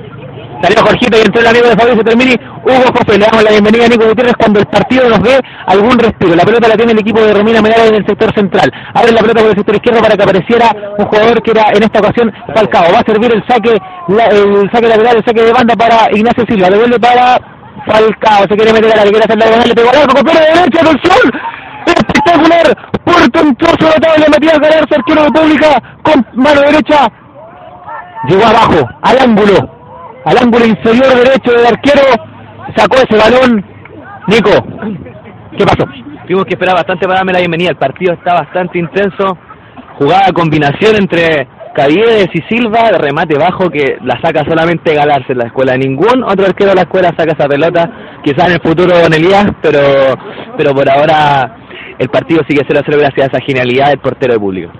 [0.61, 2.35] Salió Jorgito y entró el amigo de Fabricio Termini,
[2.65, 3.17] Hugo José.
[3.17, 6.35] Le damos la bienvenida a Nico Gutiérrez cuando el partido nos dé algún respiro.
[6.35, 8.69] La pelota la tiene el equipo de Romina Menara en el sector central.
[8.93, 11.83] Abre la pelota por el sector izquierdo para que apareciera un jugador que era en
[11.83, 12.91] esta ocasión Falcao.
[12.91, 16.69] Va a servir el saque, el saque lateral, el saque de banda para Ignacio Silva.
[16.69, 17.39] Devuelve para
[17.87, 18.43] Falcao.
[18.43, 20.41] Se quiere meter a la que quiere hacer la le pegó al arco con pierna
[20.51, 21.31] derecha, atención.
[21.87, 22.67] Espectacular,
[23.05, 27.07] portentoso notable Matías Galarza, arquero de pública, con mano derecha,
[28.27, 29.53] llegó abajo, al ángulo,
[30.25, 32.01] al ángulo inferior derecho del arquero,
[32.75, 33.63] sacó ese balón.
[34.27, 34.51] Nico,
[35.57, 35.85] ¿qué pasó?
[36.25, 37.69] Tuvimos que esperar bastante para darme la bienvenida.
[37.69, 39.37] El partido está bastante intenso.
[39.99, 45.39] Jugada combinación entre Caviedes y Silva, de remate bajo que la saca solamente Galarse en
[45.39, 45.77] la escuela.
[45.77, 48.19] Ningún otro arquero de la escuela saca esa pelota.
[48.23, 49.79] Quizás en el futuro Don Elías, pero,
[50.57, 51.57] pero por ahora
[51.99, 54.71] el partido sigue 0 a 0 gracias a esa genialidad del portero de público.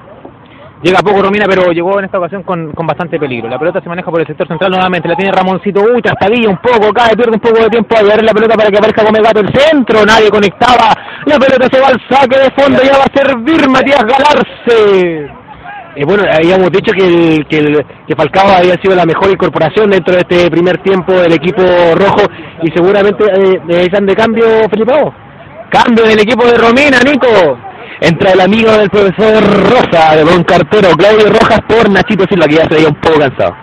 [0.85, 3.49] Llega poco Romina, pero llegó en esta ocasión con, con bastante peligro.
[3.49, 5.09] La pelota se maneja por el sector central nuevamente.
[5.09, 5.81] La tiene Ramoncito.
[5.81, 8.69] Uy, trastabilla un poco, cae, pierde un poco de tiempo a llevar la pelota para
[8.69, 10.05] que aparezca el gato el centro.
[10.05, 10.93] Nadie conectaba.
[11.25, 12.83] La pelota se va al saque de fondo.
[12.83, 15.25] Ya va a servir Matías Galarse.
[15.95, 20.13] Eh, bueno, habíamos dicho que, el, que, que Falcao había sido la mejor incorporación dentro
[20.13, 21.63] de este primer tiempo del equipo
[21.95, 22.29] rojo
[22.61, 25.11] y seguramente eh, necesitan de cambio Felipao.
[25.71, 27.57] Cambio en el equipo de Romina, Nico.
[28.01, 32.55] Entra el amigo del profesor Rosa, de Don Cartero, Claudio Rojas, por Nachito Silva, que
[32.55, 33.55] ya se veía un poco cansado.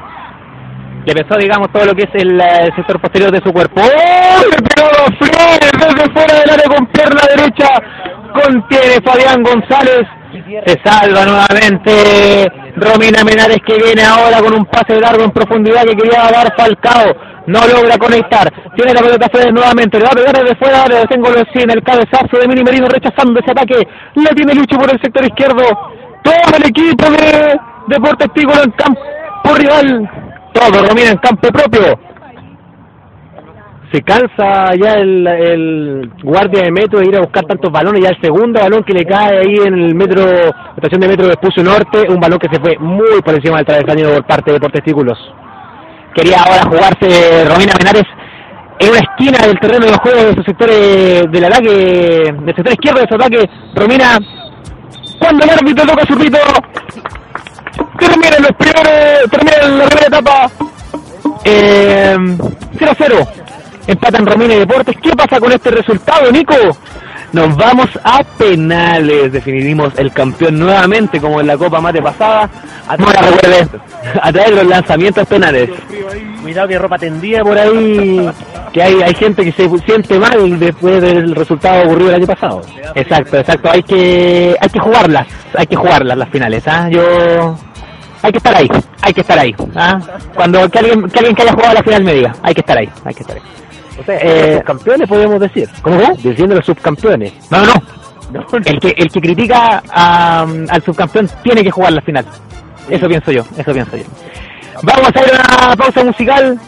[1.05, 3.81] Le pesó, digamos, todo lo que es el, eh, el sector posterior de su cuerpo.
[3.81, 4.43] ¡Oh!
[4.75, 7.69] Pegó Flores desde fuera del área con pierna derecha.
[8.33, 10.07] Contiene Fabián González.
[10.67, 15.97] Se salva nuevamente Romina Menares que viene ahora con un pase largo en profundidad que
[15.97, 17.15] quería dar Falcao.
[17.47, 18.53] No logra conectar.
[18.77, 19.99] Tiene la pelota Flores nuevamente.
[19.99, 20.87] Le va a pegar desde fuera.
[20.87, 23.89] Le tengo en el cabezazo de Mini Merino rechazando ese ataque.
[24.15, 25.65] La tiene Lucho por el sector izquierdo.
[26.23, 29.01] Todo el equipo de Deportes Tígolo en campo
[29.57, 30.11] rival.
[30.53, 31.99] Todo Romina en campo propio.
[33.93, 38.03] Se cansa ya el, guardia de metro de ir a buscar tantos balones.
[38.03, 40.25] Ya el segundo balón que le cae ahí en el metro,
[40.77, 43.67] estación de metro de Espucio Norte, un balón que se fue muy por encima del
[43.67, 44.83] travesaño por parte de Deportes
[46.15, 48.05] Quería ahora jugarse Romina Menares
[48.79, 50.71] en una esquina del terreno de juego de su sector
[51.31, 53.51] del ataque, del sector izquierdo de su ataque.
[53.75, 54.19] Romina,
[55.19, 56.39] cuando el árbitro toca su pito,
[57.99, 60.51] termina los primeros, termina la primera etapa
[61.45, 63.42] eh, 0-0.
[63.87, 64.97] Empatan Romina y Deportes.
[65.03, 66.55] ¿Qué pasa con este resultado, Nico?
[67.33, 69.33] Nos vamos a penales.
[69.33, 72.49] Definimos el campeón nuevamente, como en la Copa Mate pasada.
[72.87, 73.69] A No la recuerde.
[74.23, 75.71] a de los lanzamientos penales.
[76.43, 78.31] Cuidado que ropa tendida por ahí.
[78.73, 82.63] Que hay, hay gente que se siente mal después del resultado ocurrido el año pasado.
[82.95, 83.71] Exacto, exacto.
[83.71, 86.67] Hay que, hay que jugarlas, hay que jugarlas las finales.
[86.67, 86.89] ¿ah?
[86.91, 87.57] Yo,
[88.23, 88.69] hay que estar ahí,
[89.03, 89.55] hay que estar ahí.
[89.75, 89.99] ¿ah?
[90.35, 92.79] Cuando que alguien, que alguien que haya jugado la final me diga, hay que estar
[92.79, 93.43] ahí, hay que estar ahí.
[94.01, 95.69] O sea, Eh, los campeones podemos decir.
[95.83, 96.15] ¿Cómo, cómo?
[96.17, 97.33] Diciendo los subcampeones.
[97.51, 97.75] No, no,
[98.33, 98.47] no.
[98.65, 102.25] El que, el que critica a- al subcampeón tiene que jugar la final.
[102.89, 104.05] Eso pienso yo, eso pienso yo.
[104.83, 105.33] Vamos a hacer
[105.67, 106.59] una pausa musical.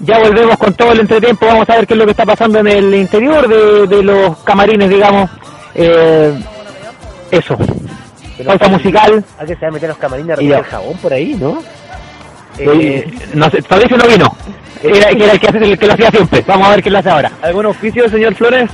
[0.00, 1.46] Ya volvemos con todo el entretiempo.
[1.46, 4.36] Vamos a ver qué es lo que está pasando en el interior de, de los
[4.38, 5.30] camarines, digamos.
[5.74, 6.38] Eh,
[7.30, 7.56] eso.
[8.44, 9.24] Pausa musical.
[9.38, 11.62] ¿A qué se va a meter los camarines a recoger jabón por ahí, no?
[12.58, 14.36] Eh, no sé, Fabricio no vino.
[14.82, 16.44] Era, que era el que, hace- el que lo hacía siempre.
[16.46, 17.30] Vamos a ver qué lo hace ahora.
[17.42, 18.70] ¿Algún oficio, señor Flores?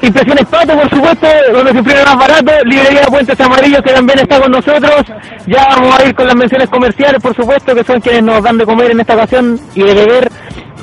[0.00, 2.52] Impresiones Pato, por supuesto, donde se imprime más barato.
[2.64, 5.02] Librería Puentes Amarillos, que también está con nosotros.
[5.46, 8.58] Ya vamos a ir con las menciones comerciales, por supuesto, que son quienes nos dan
[8.58, 10.30] de comer en esta ocasión y de beber.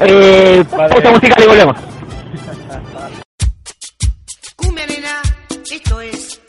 [0.02, 1.78] Eh, pausa musical y volvemos.
[4.58, 5.22] Cumbia nena,
[5.72, 6.42] esto es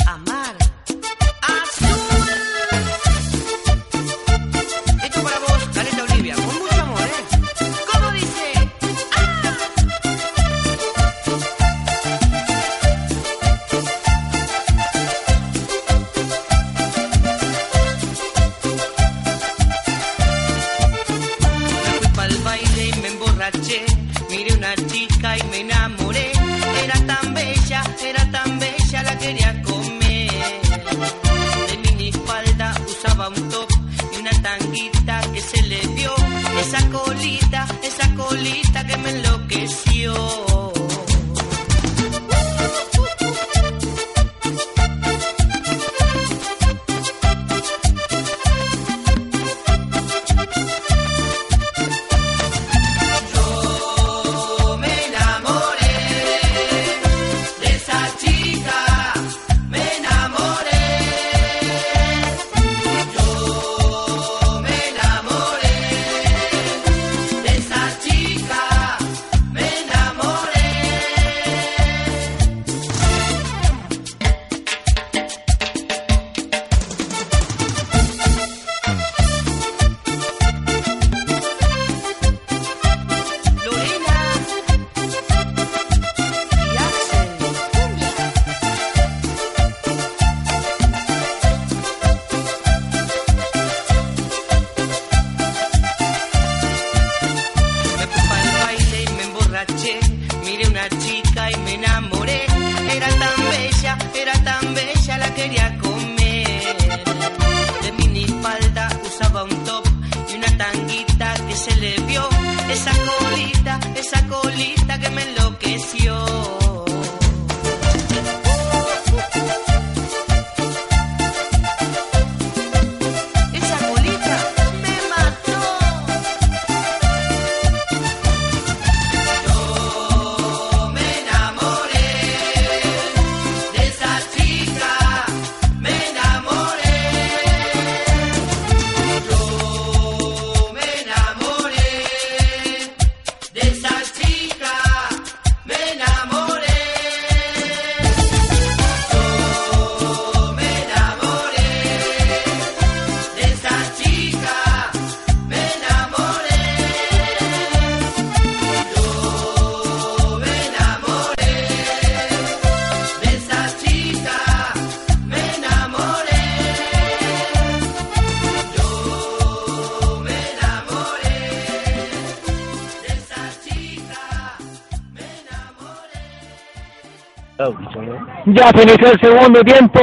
[177.58, 180.00] Ya se inició el segundo tiempo.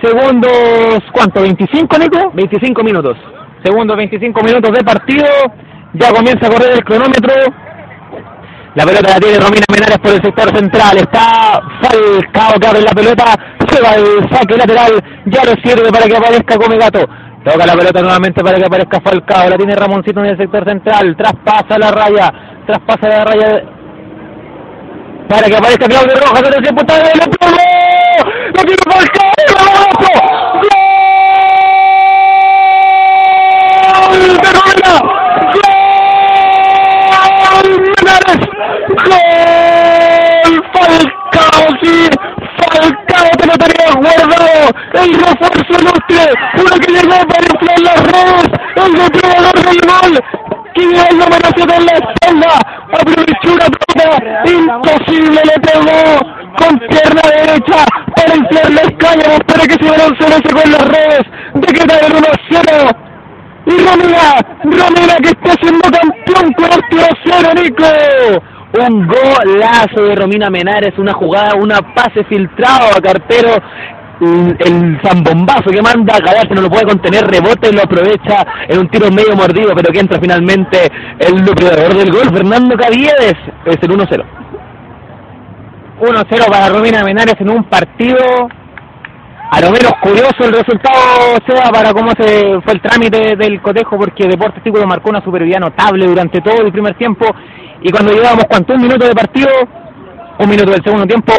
[0.00, 1.44] Segundos, ¿cuánto?
[1.44, 2.30] ¿25, Nico?
[2.32, 3.16] 25 minutos.
[3.64, 5.26] Segundos, 25 minutos de partido.
[5.94, 7.34] Ya comienza a correr el cronómetro.
[8.74, 10.96] La pelota la tiene Romina Menares por el sector central.
[10.98, 13.34] Está Falcao que abre la pelota.
[13.68, 14.92] Se va el saque lateral.
[15.26, 17.00] Ya lo sirve para que aparezca Come Gato.
[17.44, 19.50] Toca la pelota nuevamente para que aparezca Falcao.
[19.50, 21.16] La tiene Ramoncito en el sector central.
[21.16, 22.32] Traspasa la raya.
[22.64, 23.81] Traspasa la raya.
[25.28, 27.56] Para que aparezca Claudio Rojas en el tiempo tarde de la plomo.
[28.54, 29.32] ¡Lo tiene Falcao!
[29.48, 29.80] ¡Gol!
[33.88, 34.20] ¡Gol!
[34.42, 34.94] ¡De Rueda!
[37.42, 37.68] ¡Gol!
[38.04, 38.42] ¡Menares!
[39.08, 40.52] ¡Gol!
[40.72, 41.64] ¡Falcao!
[41.82, 41.94] ¡Sí!
[42.58, 43.30] ¡Falcao!
[43.38, 44.62] ¡Te lo tenía guardado!
[44.92, 46.22] ¡El refuerzo ilustre!
[46.54, 48.46] ¡Uno que llegó para inflar las redes!
[48.76, 50.14] ¡El depredador del gol!
[50.74, 52.60] Que el número 7 en la espalda,
[52.92, 54.10] aprovechó una pelota,
[54.46, 57.84] imposible, le pegó con pierna derecha
[58.16, 61.22] para inflar las cáñamos para que se se con las redes,
[61.54, 62.96] decretar el 1-0.
[63.64, 68.42] Y Romina, Romina que está siendo campeón con este 0 Nico.
[68.74, 73.62] Un golazo de Romina Menares, una jugada, una pase filtrado a cartero.
[74.22, 78.88] El zambombazo que manda Gallardo no lo puede contener, rebote y lo aprovecha en un
[78.88, 80.78] tiro medio mordido, pero que entra finalmente
[81.18, 84.24] el luchador del gol, Fernando Caviedes, es el 1-0.
[86.00, 88.16] 1-0 para Romina Menares en un partido
[89.50, 93.98] a lo menos curioso el resultado sea para cómo se fue el trámite del cotejo
[93.98, 97.26] porque Deportes Tículo marcó una superioridad notable durante todo el primer tiempo
[97.82, 99.50] y cuando llevábamos cuánto un minuto de partido
[100.38, 101.34] un minuto del segundo tiempo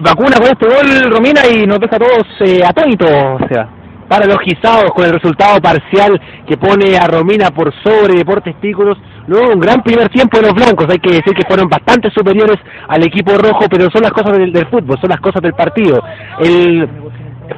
[0.00, 3.68] vacuna con este gol Romina y nos deja a todos eh, atónitos o sea
[4.08, 9.60] paralogizados con el resultado parcial que pone a Romina por sobre Deportes Tículos luego un
[9.60, 13.32] gran primer tiempo de los blancos hay que decir que fueron bastante superiores al equipo
[13.38, 16.02] rojo pero son las cosas del, del fútbol son las cosas del partido
[16.40, 16.88] el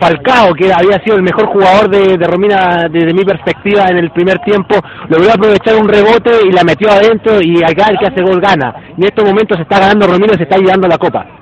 [0.00, 4.38] Falcao, que había sido el mejor jugador de, Romina desde mi perspectiva en el primer
[4.38, 4.76] tiempo,
[5.08, 8.74] logró aprovechar un rebote y la metió adentro y acá el que hace gol gana.
[8.96, 11.41] En estos momentos se está ganando Romina y se está llevando la copa.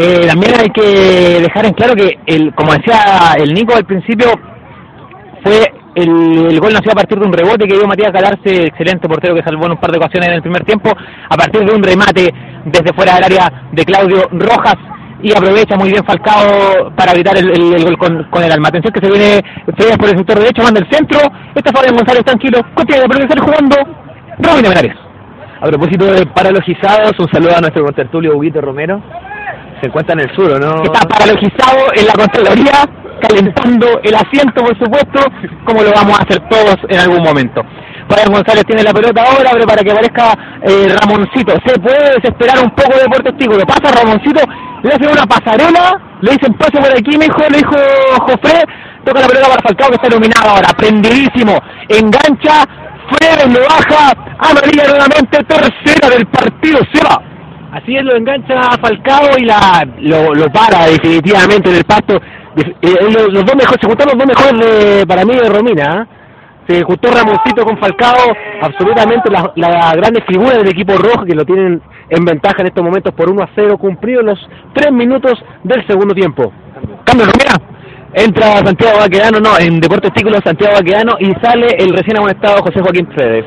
[0.00, 4.28] Eh, también hay que dejar en claro que, el, como decía el Nico al principio,
[5.42, 9.08] fue el, el, gol nació a partir de un rebote que dio Matías Galarse, excelente
[9.08, 11.74] portero que salvó en un par de ocasiones en el primer tiempo, a partir de
[11.74, 12.32] un remate
[12.64, 14.76] desde fuera del área de Claudio Rojas
[15.20, 18.68] y aprovecha muy bien Falcao para evitar el, gol con, con, el alma.
[18.68, 19.42] Atención que se viene
[19.76, 21.18] Frías por el sector derecho, manda el centro.
[21.56, 23.76] Está Fabián González tranquilo, continúa de progresar jugando.
[24.38, 24.94] Robin Menares.
[25.60, 29.02] A propósito de paralogizados, un saludo a nuestro contertulio Huguito Romero.
[29.80, 30.82] Se encuentra en el sur, ¿no?
[30.82, 32.84] Está paralogizado en la Contraloría,
[33.20, 35.20] calentando el asiento, por supuesto,
[35.64, 37.62] como lo vamos a hacer todos en algún momento.
[38.08, 41.52] Fabián González tiene la pelota ahora, pero para que aparezca eh, Ramoncito.
[41.66, 44.40] Se puede desesperar un poco de Lo Pasa Ramoncito,
[44.82, 47.76] le hacen una pasarela, le dicen pase por aquí, mijo, le dijo
[48.20, 48.64] Jofre,
[49.04, 52.64] toca la pelota para Falcao que está iluminado ahora, prendidísimo, engancha,
[53.08, 57.18] Fredes lo baja, amarilla nuevamente, tercera del partido, se va.
[57.82, 62.16] Así es, lo engancha Falcao y la lo, lo para definitivamente en el pasto.
[62.56, 66.02] Eh, los, los, dos mejores, se juntaron los dos mejores de, para mí de Romina.
[66.02, 66.18] ¿eh?
[66.68, 71.46] se juntó Ramoncito con Falcao, absolutamente la, la grande figura del equipo rojo que lo
[71.46, 74.38] tienen en ventaja en estos momentos por 1 a 0, cumplido los
[74.74, 75.32] 3 minutos
[75.64, 76.52] del segundo tiempo.
[77.04, 77.54] Cambio, mira,
[78.12, 82.80] entra Santiago Baquedano, no, en Deportes Tículos Santiago Baquedano y sale el recién amonestado José
[82.80, 83.46] Joaquín Fredes.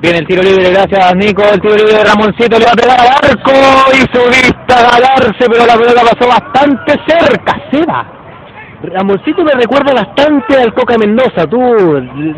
[0.00, 3.00] Viene el tiro libre, gracias Nico, el tiro libre de Ramoncito, le va a pegar
[3.00, 3.52] al arco
[3.92, 8.20] y su vista a galarse, pero la pelota pasó bastante cerca, se va
[8.82, 11.60] Ramoncito me recuerda bastante al Coca Mendoza, tú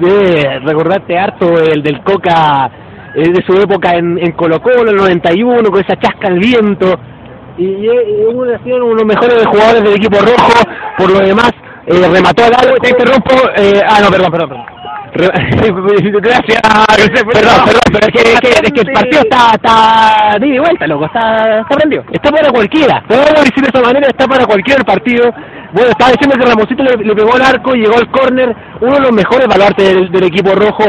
[0.01, 2.69] debes recordarte harto el del Coca
[3.15, 6.99] eh, de su época en, en Colo Colo, el 91, con esa chasca al viento,
[7.59, 10.53] y, y uno de los mejores jugadores del equipo rojo,
[10.99, 11.53] por lo demás,
[11.87, 14.82] eh, remató al algo, te interrumpo, eh, ah no, perdón, perdón, perdón.
[16.23, 20.59] Gracias, perdón, perdón, pero es que, es que, es que el partido está, está de
[20.59, 22.03] vuelta, loco, está, está prendido.
[22.11, 25.31] Está para cualquiera, podemos decir de esa manera, está para cualquier partido.
[25.73, 29.01] Bueno, estaba diciendo que Ramosito le, le pegó al arco, llegó al córner, uno de
[29.01, 30.85] los mejores baluartes del, del equipo rojo,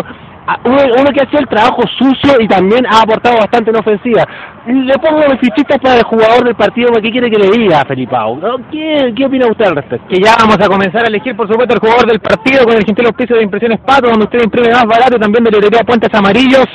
[0.66, 4.24] uno, uno, que hacía el trabajo sucio y también ha aportado bastante en ofensiva.
[4.68, 8.40] Le pongo los fichitas para el jugador del partido, ¿qué quiere que le diga, Felipao?
[8.72, 10.08] ¿Qué, ¿Qué opina usted al respecto?
[10.10, 12.86] Que ya vamos a comenzar a elegir, por supuesto, el jugador del partido con el
[12.86, 16.68] gentil auspicio de Impresiones Pato, donde usted imprime más barato, también de librería Puentes Amarillos.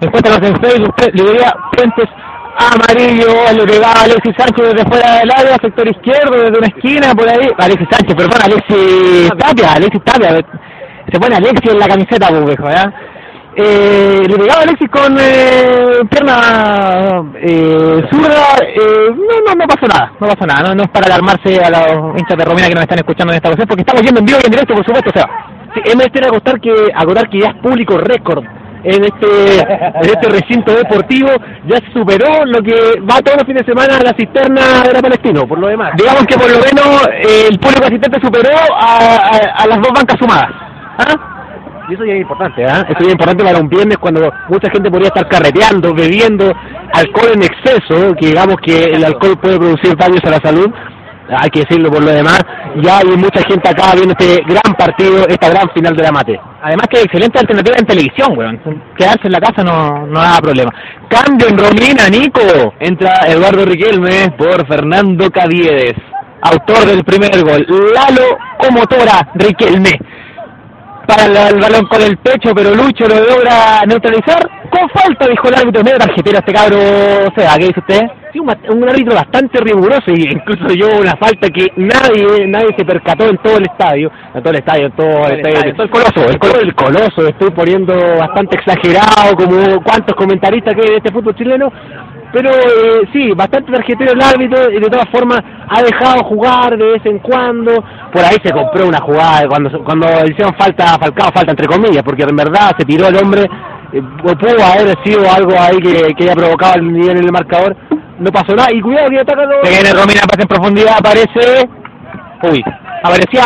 [0.00, 2.08] Encuéntranos en Facebook, usted, librería Puentes
[2.56, 7.14] Amarillo, le pegaba a Alexis Sánchez desde fuera del área, sector izquierdo, desde una esquina,
[7.14, 7.48] por ahí.
[7.58, 10.44] Alexis Sánchez, perdón, Alexis Tapia, Alexis Tapia
[11.10, 12.92] se pone Alexis en la camiseta, pues, viejo, ¿ya?
[13.56, 20.12] Eh, le pegaba Alexis con eh, pierna eh, zurda, eh, no, no, no pasó nada,
[20.18, 22.82] no pasó nada, no, no es para alarmarse a los hinchas de Romina que nos
[22.82, 25.10] están escuchando en esta ocasión, porque estamos yendo en vivo y en directo, por supuesto,
[25.10, 25.28] o sea,
[25.72, 28.44] sí, me tiene acotar que, acotar que ya es público récord
[28.82, 31.28] en este, en este recinto deportivo,
[31.66, 35.00] ya superó lo que va todos los fines de semana a la cisterna de la
[35.00, 35.92] Palestino, por lo demás.
[35.96, 40.18] Digamos que por lo menos eh, el público asistente superó a, a las dos bancas
[40.18, 40.73] sumadas.
[40.98, 41.16] ¿Ah?
[41.88, 42.66] Y eso ya es importante, ¿eh?
[42.66, 46.50] Eso ya es importante para un viernes cuando mucha gente podría estar carreteando, bebiendo
[46.92, 50.70] alcohol en exceso, que digamos que el alcohol puede producir daños a la salud,
[51.28, 52.42] hay que decirlo por lo demás,
[52.82, 56.40] ya hay mucha gente acá viendo este gran partido, esta gran final de la mate.
[56.62, 58.60] Además que excelente alternativa en televisión, weón.
[58.96, 60.72] Quedarse en la casa no, no da problema.
[61.08, 62.74] Cambio en Romina, Nico.
[62.80, 65.94] Entra Eduardo Riquelme por Fernando Caviedes.
[66.42, 67.66] autor del primer gol.
[67.94, 69.98] Lalo Comotora Riquelme.
[71.06, 74.48] Para el, el balón con el pecho, pero Lucho lo logra neutralizar.
[74.70, 75.84] Con falta, dijo el árbitro.
[75.84, 76.78] Medio tarjetero este cabro.
[76.78, 78.00] O sea, ¿qué dice usted?
[78.32, 82.84] Sí, un, un árbitro bastante riguroso y incluso yo una falta que nadie nadie se
[82.84, 85.84] percató en todo el estadio, en todo el estadio, en todo el, estadio, estadio, todo
[85.84, 90.88] el coloso, el coloso, el coloso, estoy poniendo bastante exagerado como cuántos comentaristas que hay
[90.88, 91.72] de este fútbol chileno,
[92.34, 96.84] pero eh, sí, bastante tarjetero el árbitro y de todas formas ha dejado jugar de
[96.84, 97.72] vez en cuando,
[98.12, 102.24] por ahí se compró una jugada cuando cuando hicieron falta, Falcao falta entre comillas, porque
[102.24, 103.42] en verdad se tiró el hombre,
[103.92, 107.76] eh, pudo haber sido algo ahí que, que haya provocado el nivel en el marcador,
[108.18, 108.68] no pasó nada.
[108.72, 109.42] Y cuidado que ataca.
[109.62, 111.68] Se viene Romina, pasa en profundidad, aparece.
[112.50, 112.64] Uy,
[113.04, 113.44] aparecía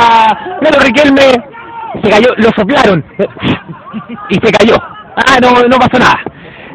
[0.63, 1.29] Lalo Riquelme,
[2.03, 3.05] se cayó, lo soplaron
[4.31, 4.77] y se cayó.
[5.15, 6.21] Ah, no, no pasó nada.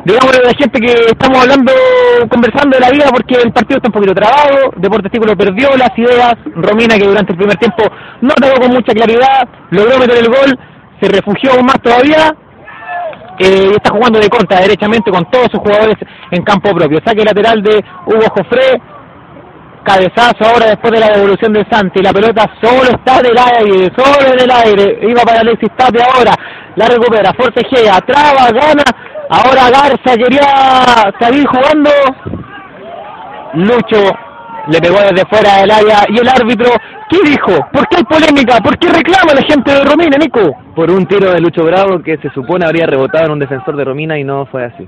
[0.05, 1.71] Digámosle a la gente que estamos hablando,
[2.29, 5.97] conversando de la vida porque el partido está un poquito trabado, Deportes Tículo perdió las
[5.97, 7.83] ideas, Romina que durante el primer tiempo
[8.19, 10.59] no atacó con mucha claridad, logró meter el gol,
[11.01, 12.35] se refugió aún más todavía,
[13.39, 15.95] eh, y está jugando de contra derechamente con todos sus jugadores
[16.31, 16.99] en campo propio.
[17.05, 18.81] Saque lateral de Hugo Jofré,
[19.85, 24.33] cabezazo ahora después de la devolución de Santi, la pelota solo está del aire, solo
[24.33, 26.35] en el aire, iba para Alexis Tate ahora,
[26.75, 28.83] la recupera, forcejea, traba, gana,
[29.33, 31.89] ahora Garza quería seguir jugando,
[33.53, 34.01] Lucho
[34.67, 36.69] le pegó desde fuera del área y el árbitro,
[37.09, 37.51] ¿qué dijo?
[37.73, 38.57] ¿Por qué hay polémica?
[38.59, 40.55] ¿Por qué reclama la gente de Romina, Nico?
[40.75, 43.83] Por un tiro de Lucho Bravo que se supone habría rebotado en un defensor de
[43.83, 44.87] Romina y no fue así.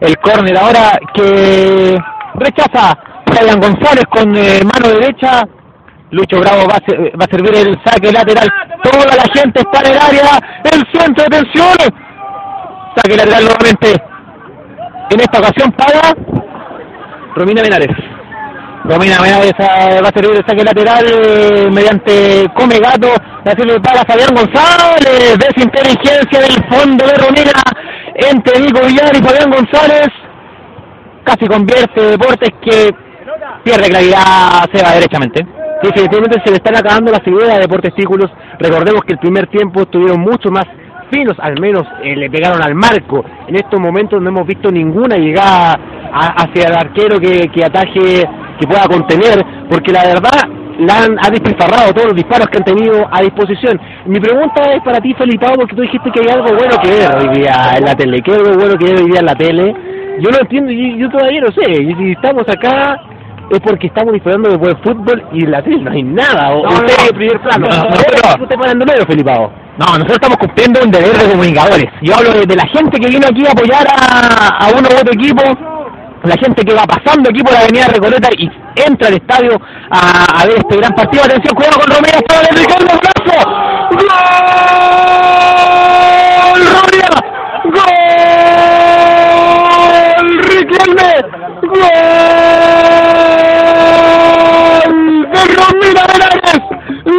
[0.00, 1.96] El córner ahora que
[2.34, 2.96] rechaza
[3.26, 5.42] Fabián González con eh, mano derecha.
[6.10, 8.48] Lucho Bravo va a, ser- va a servir el saque lateral.
[8.84, 10.38] Toda la gente está en el área.
[10.72, 11.76] El centro de tensión.
[12.96, 14.02] Saque lateral nuevamente.
[15.10, 16.14] En esta ocasión para
[17.34, 17.96] Romina Menares.
[18.84, 23.08] Romina Menares eh, va a servir el saque lateral eh, mediante Come Gato.
[23.46, 25.38] Va a servir para Fabián González.
[25.38, 27.60] Desinteligencia del fondo de Romina
[28.14, 30.08] entre Nico Villar y Fabián González.
[31.24, 32.90] Casi convierte Deportes que
[33.62, 35.46] pierde claridad, se va derechamente.
[35.82, 38.30] Definitivamente se le están acabando las ideas de Deportes Tículos.
[38.58, 40.64] Recordemos que el primer tiempo estuvieron mucho más
[41.10, 43.24] finos, al menos eh, le pegaron al marco.
[43.48, 45.78] En estos momentos no hemos visto ninguna llegada
[46.12, 48.24] a- hacia el arquero que, que ataje,
[48.60, 50.48] que pueda contener, porque la verdad
[50.78, 53.80] la han, ha despilfarrado todos los disparos que han tenido a disposición.
[54.06, 57.16] Mi pregunta es para ti, Felipao, porque tú dijiste que hay algo bueno que ver
[57.16, 58.20] hoy día en la tele.
[58.22, 59.74] ¿Qué algo bueno que ver hoy día en la tele?
[60.20, 61.82] Yo no entiendo, yo, yo todavía no sé.
[61.82, 63.00] Y si estamos acá
[63.50, 66.50] es porque estamos disfrutando de buen fútbol y en la tele no hay nada.
[66.54, 67.66] O, No, usted no, primer plano.
[67.68, 69.52] no, no, parándole, Felipao.
[69.78, 71.86] No, nosotros estamos cumpliendo un deber de comunicadores.
[72.00, 75.00] Yo hablo de, de la gente que vino aquí a apoyar a, a uno u
[75.00, 75.42] otro equipo,
[76.26, 79.60] la gente que va pasando aquí por la avenida Recoleta y entra al estadio
[79.90, 81.24] a, ver este gran partido.
[81.24, 83.36] Atención, cuidado con Romero, para el Ricardo Brazo.
[83.90, 84.10] ¡Gol!
[86.74, 87.16] ¡Romero!
[87.64, 87.96] ¡Gol!
[90.42, 91.10] ¡Riquelme!
[91.62, 91.84] ¡Gol!
[95.32, 96.60] ¡De Romina Menares!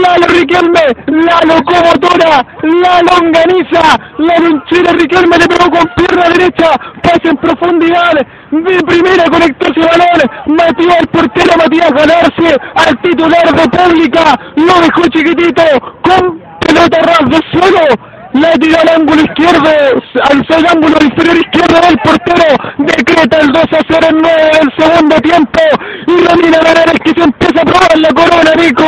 [0.08, 0.80] ¡Lalo Riquelme!
[1.08, 2.46] ¡La locomotora!
[2.64, 3.84] ¡La longaniza!
[4.20, 6.72] ¡La lonchera Riquelme le pegó con pierna derecha!
[7.04, 8.14] ¡Pase en profundidad!
[8.52, 10.56] De primera conectó ese balón!
[10.56, 12.58] ¡Matió al portero Matías Ganarse!
[12.76, 14.40] ¡Al titular de Pública!
[14.56, 15.64] ¡Lo dejó chiquitito!
[16.02, 18.17] ¡Con pelota ras de suelo!
[18.38, 19.70] La al ángulo izquierdo,
[20.30, 22.46] al al ángulo inferior izquierdo del portero,
[22.78, 25.60] decreta el 2 a 0 en 9 del segundo tiempo,
[26.06, 28.86] y Romina Menares que se empieza a probar la corona, Nico.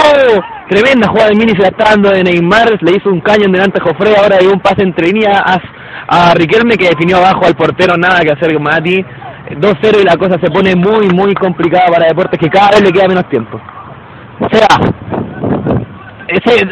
[0.69, 3.53] Tremenda jugada de Mini se la está dando de Neymar, le hizo un caño en
[3.53, 5.59] delante a Jofre, ahora dio un pase entre líneas a,
[6.07, 9.03] a Riquelme que definió abajo al portero, nada que hacer Mati.
[9.49, 12.91] 2-0 y la cosa se pone muy, muy complicada para Deportes que cada vez le
[12.91, 13.59] queda menos tiempo.
[14.41, 14.67] O sea,
[16.27, 16.67] ese,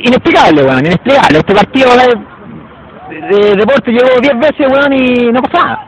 [0.00, 1.38] inexplicable, weón, inexplicable.
[1.38, 5.86] Este partido de, de deporte llegó 10 veces, weón, y no pasa nada.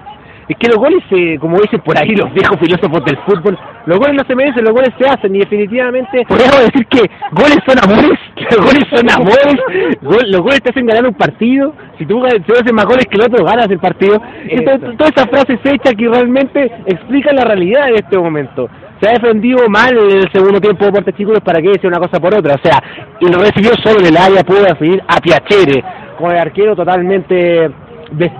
[0.49, 3.99] Es que los goles, eh, como dicen por ahí los viejos filósofos del fútbol, los
[3.99, 6.25] goles no se merecen, los goles se hacen y definitivamente...
[6.27, 7.01] Podríamos decir que
[7.33, 8.19] goles son amores,
[8.51, 9.57] Los goles son amores,
[10.01, 13.17] gol- los goles te hacen ganar un partido, si tú si haces más goles que
[13.19, 14.23] el otro ganas el partido.
[14.49, 18.71] Entonces, todas esas frases hechas que realmente explican la realidad de este momento.
[19.01, 21.99] Se ha defendido mal en el segundo tiempo de Deportes Chicos para que decir una
[22.01, 22.83] cosa por otra, o sea,
[23.21, 25.85] y lo recibió solo en el área, pudo definir a Piacere,
[26.19, 27.71] con el arquero totalmente
[28.13, 28.33] des-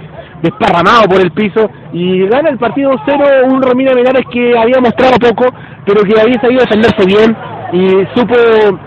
[0.43, 5.17] desparramado por el piso y gana el partido 2-0 un Romina Menares que había mostrado
[5.19, 5.47] poco
[5.85, 7.37] pero que había sabido defenderse bien
[7.73, 8.35] y supo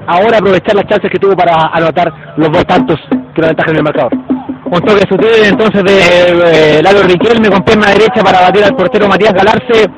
[0.07, 2.97] ahora aprovechar las chances que tuvo para anotar los dos tantos
[3.35, 4.11] que lo aventajan en el marcador.
[4.65, 9.07] Un toque sutil entonces de eh, Lalo Riquelme con pierna derecha para batir al portero
[9.09, 9.89] Matías Galarse.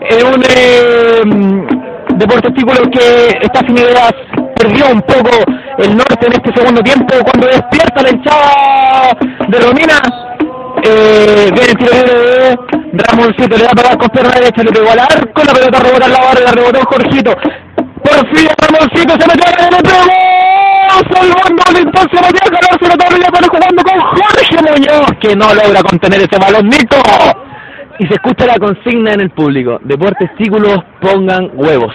[0.00, 1.22] En un eh,
[2.16, 4.12] Deportes Tículos que está sin ideas,
[4.56, 5.30] perdió un poco
[5.78, 9.16] el norte en este segundo tiempo cuando despierta la hinchada
[9.48, 10.00] de Romina.
[10.82, 12.58] Eh, viene el tiro de
[13.04, 16.06] Ramoncito, le va a pegar con pierna derecha, le pegó al arco, la pelota rebota
[16.06, 17.36] en la barra, la rebotó Jorgito.
[18.02, 20.30] Por fin Ramoncito se metió en el pegó,
[21.12, 25.54] salvando la instancia, Matías Galarza, la tabla ya para jugando con Jorge Muñoz, que no
[25.54, 26.96] logra contener ese balón, Nico.
[28.00, 29.78] Y se escucha la consigna en el público.
[29.84, 31.94] Deportes Tículos, pongan huevos.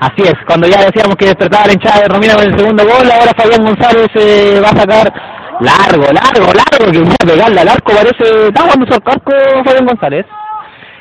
[0.00, 3.10] Así es, cuando ya decíamos que despertaba la hinchada de Romina con el segundo gol,
[3.12, 5.12] ahora Fabián González eh, va a sacar
[5.60, 9.32] largo, largo, largo, que va a pegarle al arco, parece, está jugando su arco
[9.64, 10.26] Fabián González.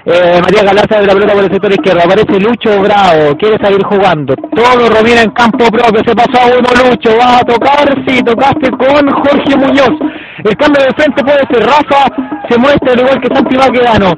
[0.03, 3.83] Eh, Matías Galarza de la pelota por el sector izquierdo, aparece Lucho Bravo, quiere seguir
[3.85, 8.21] jugando, todo Romina en campo propio, se pasó a uno Lucho, va a tocar, sí,
[8.23, 9.95] tocaste con Jorge Muñoz,
[10.43, 12.05] el cambio de frente puede ser Rafa,
[12.49, 14.13] se muestra al igual que Santi Baquedano,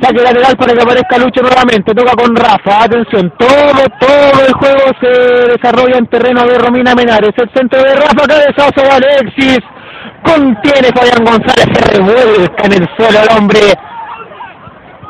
[0.00, 4.84] saque lateral para que aparezca Lucho nuevamente, toca con Rafa, atención, todo, todo el juego
[5.00, 5.08] se
[5.52, 9.58] desarrolla en terreno de Romina Menares, el centro de Rafa, cabezazo de Alexis,
[10.22, 13.60] contiene Fabián González, se revuelca en el suelo el hombre,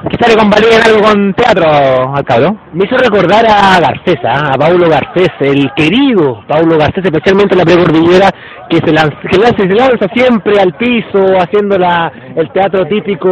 [0.08, 2.56] que sale con valía en algo con teatro, Alcaldo.
[2.72, 7.64] Me hizo recordar a Garcés, a Paulo Garcés, el querido Paulo Garcés, especialmente en la
[7.64, 8.30] precordillera,
[8.70, 13.28] que se lanza, que lanza, se lanza siempre al piso, haciendo la, el teatro típico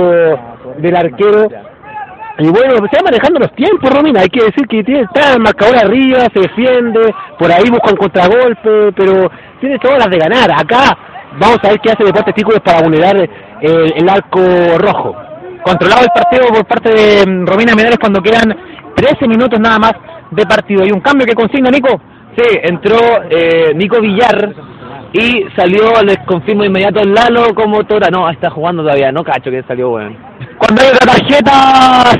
[0.78, 1.48] del arquero.
[2.38, 4.22] Y bueno, se va manejando los tiempos, Romina.
[4.22, 7.96] Hay que decir que tiene, está el marcador arriba, se defiende, por ahí busca un
[7.96, 10.50] contragolpe, pero tiene todas las de ganar.
[10.50, 10.98] Acá
[11.38, 14.40] vamos a ver qué hace Deportes Tículos para vulnerar el, el arco
[14.78, 15.14] rojo.
[15.64, 18.54] Controlado el partido por parte de mm, Romina Menares cuando quedan
[18.94, 19.92] 13 minutos nada más
[20.30, 20.84] de partido.
[20.86, 22.00] ¿Y un cambio que consigna Nico?
[22.36, 22.98] Sí, entró
[23.30, 24.52] eh, Nico Villar
[25.12, 28.08] y salió, les confirmo inmediato, Lalo como Tora.
[28.10, 30.16] No, está jugando todavía, no cacho que salió, weón.
[30.58, 31.52] Cuando hay otra tarjeta,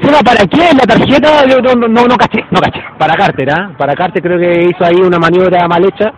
[0.00, 0.76] ¿se va para quién?
[0.76, 2.80] La tarjeta, yo no, no, no caché, no caché.
[2.96, 3.72] Para Carter, ¿ah?
[3.76, 6.12] Para Carter creo que hizo ahí una maniobra mal hecha.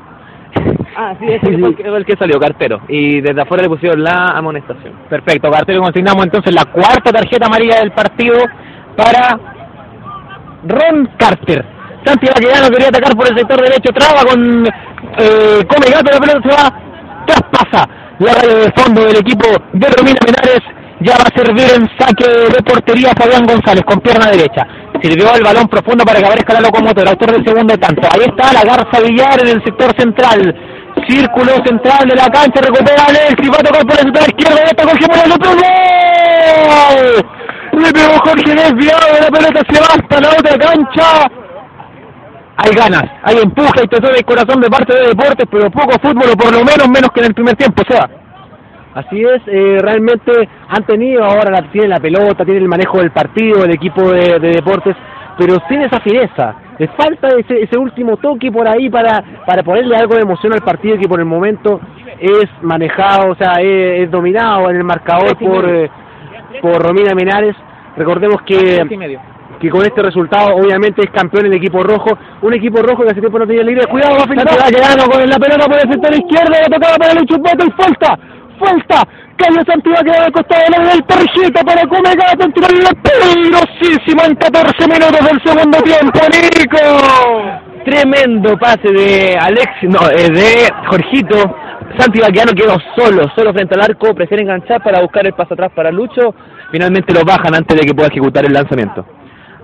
[0.99, 2.81] Ah, sí, ese fue el que, el que salió, Cartero.
[2.89, 4.95] Y desde afuera le pusieron la amonestación.
[5.11, 8.39] Perfecto, Cartero consignamos entonces la cuarta tarjeta amarilla del partido
[8.97, 9.39] para
[10.67, 11.65] Ron Carter.
[12.05, 16.41] Santi Baquedano quería atacar por el sector derecho, traba con eh, come gato, la pelota
[16.43, 17.89] se va, traspasa
[18.19, 20.63] la raya de fondo del equipo de Romina Menares,
[21.01, 24.67] ya va a servir en saque de portería Fabián González con pierna derecha.
[25.03, 28.09] Sirvió el balón profundo para que aparezca la locomotora, autor del segundo tanto.
[28.11, 30.55] Ahí está la Garza Villar en el sector central.
[31.09, 34.65] Círculo central de la cancha, recupera Alexis, va a tocar por el sector izquierdo, ya
[34.65, 35.67] está Jorge Moreno, otro gol.
[37.81, 41.31] Le pegó Jorge desviado, la pelota se va hasta la otra cancha.
[42.59, 46.31] Hay ganas, hay empuje, hay tesoro y corazón de parte de deportes, pero poco fútbol,
[46.33, 48.09] o por lo menos menos que en el primer tiempo, se va.
[48.95, 50.33] Así es, eh, realmente
[50.69, 54.53] han tenido ahora, la, la pelota, tienen el manejo del partido, el equipo de, de
[54.53, 54.97] deportes,
[55.39, 56.55] pero sin esa fineza.
[56.79, 60.61] Les falta ese, ese último toque por ahí para, para ponerle algo de emoción al
[60.61, 61.81] partido que por el momento
[62.19, 65.91] es manejado, o sea, es, es dominado en el marcador por, eh,
[66.61, 67.57] por Romina Menares.
[67.97, 68.85] Recordemos que,
[69.59, 72.11] que con este resultado obviamente es campeón el equipo rojo,
[72.43, 73.87] un equipo rojo que hace tiempo no tenía libre.
[73.87, 77.65] Cuidado, va a con la pelota por el sector izquierdo, la tocaba para Lucho Boto
[77.67, 78.19] y falta,
[78.59, 79.09] falta.
[79.37, 84.23] Calle Santi Baquedano al costado del área del tarjeta para Come Gato, en tirarle peligrosísimo
[84.25, 87.85] en 14 minutos del segundo tiempo, Nico.
[87.85, 91.57] Tremendo pase de Alex, no, eh, de Jorgito.
[91.99, 95.71] Santi Baqueano quedó solo, solo frente al arco, prefiere enganchar para buscar el paso atrás
[95.75, 96.35] para Lucho.
[96.73, 99.07] Finalmente lo bajan antes de que pueda ejecutar el lanzamiento.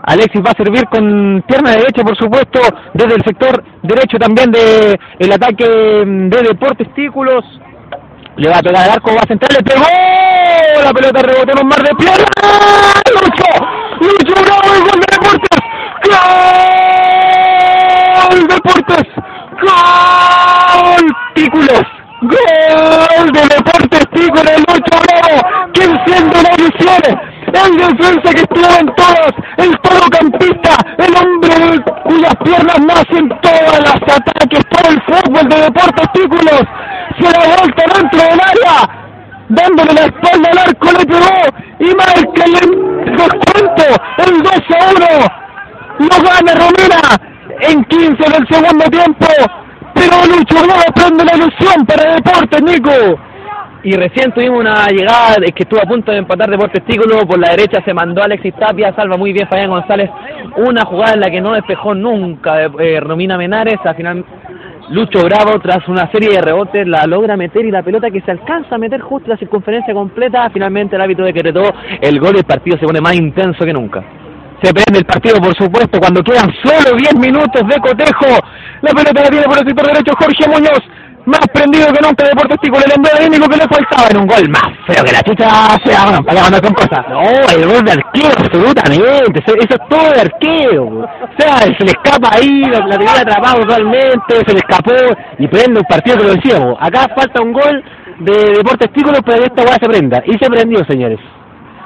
[0.04, 2.60] Alexis va a servir con pierna derecha, por supuesto,
[2.92, 4.98] desde el sector derecho también de
[5.32, 7.44] ataque de Deportes Tículos.
[8.36, 9.84] Le va a pegar al arco, va a centrar, le pegó.
[10.82, 12.24] La pelota rebotó en un mar de pierna.
[13.12, 13.44] Lucho,
[14.00, 15.58] Lucho Bravo, gol de Deportes.
[18.30, 19.08] Gol Deportes.
[19.60, 21.86] Gol Tículos.
[22.22, 27.20] Gol de Deportes Tículos, Lucho Bravo, que enciende la ilusión.
[27.53, 29.78] El defensa que estuvo en todas, el
[30.11, 36.62] campista, el hombre cuyas piernas nacen todas las ataques por el fútbol de Deportes Tículos,
[37.20, 38.88] se da vuelta dentro del área,
[39.48, 41.40] dándole la espalda al arco, le pegó
[41.78, 43.84] y marca el descuento,
[44.18, 47.00] el 2 a 1, lo gana Romina
[47.61, 49.26] en 15 del segundo tiempo,
[49.94, 53.31] pero Lucho Bravo prende la ilusión para Deportes, Nico.
[53.84, 57.38] Y recién tuvimos una llegada de- que estuvo a punto de empatar Deportes Tículo, por
[57.38, 60.08] la derecha se mandó Alexis Tapia, salva muy bien Fabián González,
[60.56, 64.24] una jugada en la que no despejó nunca eh, Romina Menares, al final
[64.90, 68.30] Lucho Bravo tras una serie de rebotes la logra meter y la pelota que se
[68.30, 71.62] alcanza a meter justo la circunferencia completa, finalmente el árbitro decretó
[72.00, 74.02] el gol y el partido se pone más intenso que nunca.
[74.62, 78.26] Se prende el partido, por supuesto, cuando quedan solo 10 minutos de cotejo.
[78.80, 80.80] La pelota la tiene por el sector derecho Jorge Muñoz.
[81.24, 84.48] Más prendido que nunca Deportes Tico, el envío único que le faltaba en un gol
[84.48, 87.06] más feo que la chucha sea, bueno, para mandar con cosas.
[87.08, 89.40] No, el gol de arquero, absolutamente.
[89.46, 90.84] Eso, es todo de arquero.
[90.84, 94.96] O sea, se le escapa ahí, la, tenía atrapado totalmente, se le escapó
[95.38, 96.76] y prende un partido que lo decíamos.
[96.80, 97.84] Acá falta un gol
[98.18, 100.22] de Deportes Tico para que esta weá se prenda.
[100.26, 101.20] Y se prendió, señores.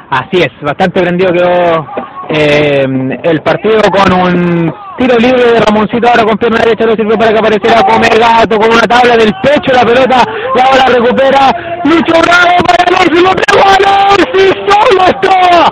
[0.09, 1.87] Así es, bastante prendido quedó
[2.31, 2.87] eh,
[3.25, 7.33] el partido con un tiro libre de Ramoncito ahora con pierna derecha, no sirve para
[7.33, 10.25] que apareciera Gato con una tabla del pecho, la pelota,
[10.55, 11.53] la ahora recupera
[11.85, 15.69] Lucho Bravo para Lorsi, lo pegó a Lorsi, solo está,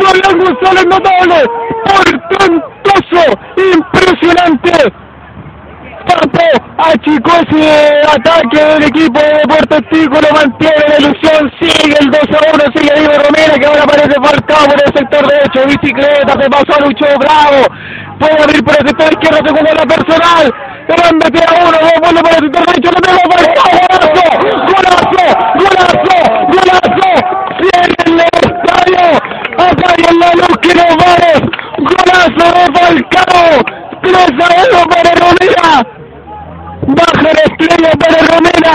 [0.00, 1.44] Fabián González notable,
[1.84, 3.22] portentoso,
[3.56, 4.92] impresionante,
[6.22, 6.38] Papo
[6.78, 12.20] achicó ese ataque del equipo de Deportes Tico, lo mantiene la ilusión, sigue el 2
[12.22, 16.50] a 1, sigue Diego Romero que ahora aparece Falcao por el sector derecho, bicicleta, se
[16.50, 17.66] pasó a Lucho Bravo,
[18.20, 20.54] puede abrir por el sector izquierdo según la personal,
[20.86, 24.26] grande a uno, dos vuelve por el sector derecho, le pegó Falcao, golazo,
[24.70, 25.26] golazo,
[25.58, 26.18] golazo,
[26.52, 27.10] golazo,
[27.58, 29.02] cierre en el estadio,
[29.58, 31.40] apaguen la luz que nos vamos,
[31.78, 35.86] golazo de Falcao, 3 a 1 para Romera.
[36.88, 38.74] Baja la estrella para Romera.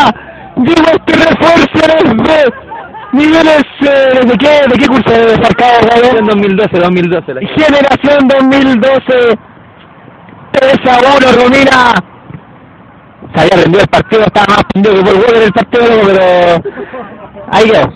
[0.55, 2.53] Digo este refuerzo desde
[3.17, 7.33] niveles eh, de qué de qué curso de Falcao En 2012, 2012.
[7.33, 9.37] la- Generación 2012.
[10.51, 11.93] 3 a 1 Romera.
[13.35, 16.23] Se había rendido el partido, estaba más prendido que por en el partido, pero
[17.51, 17.93] ahí quedó.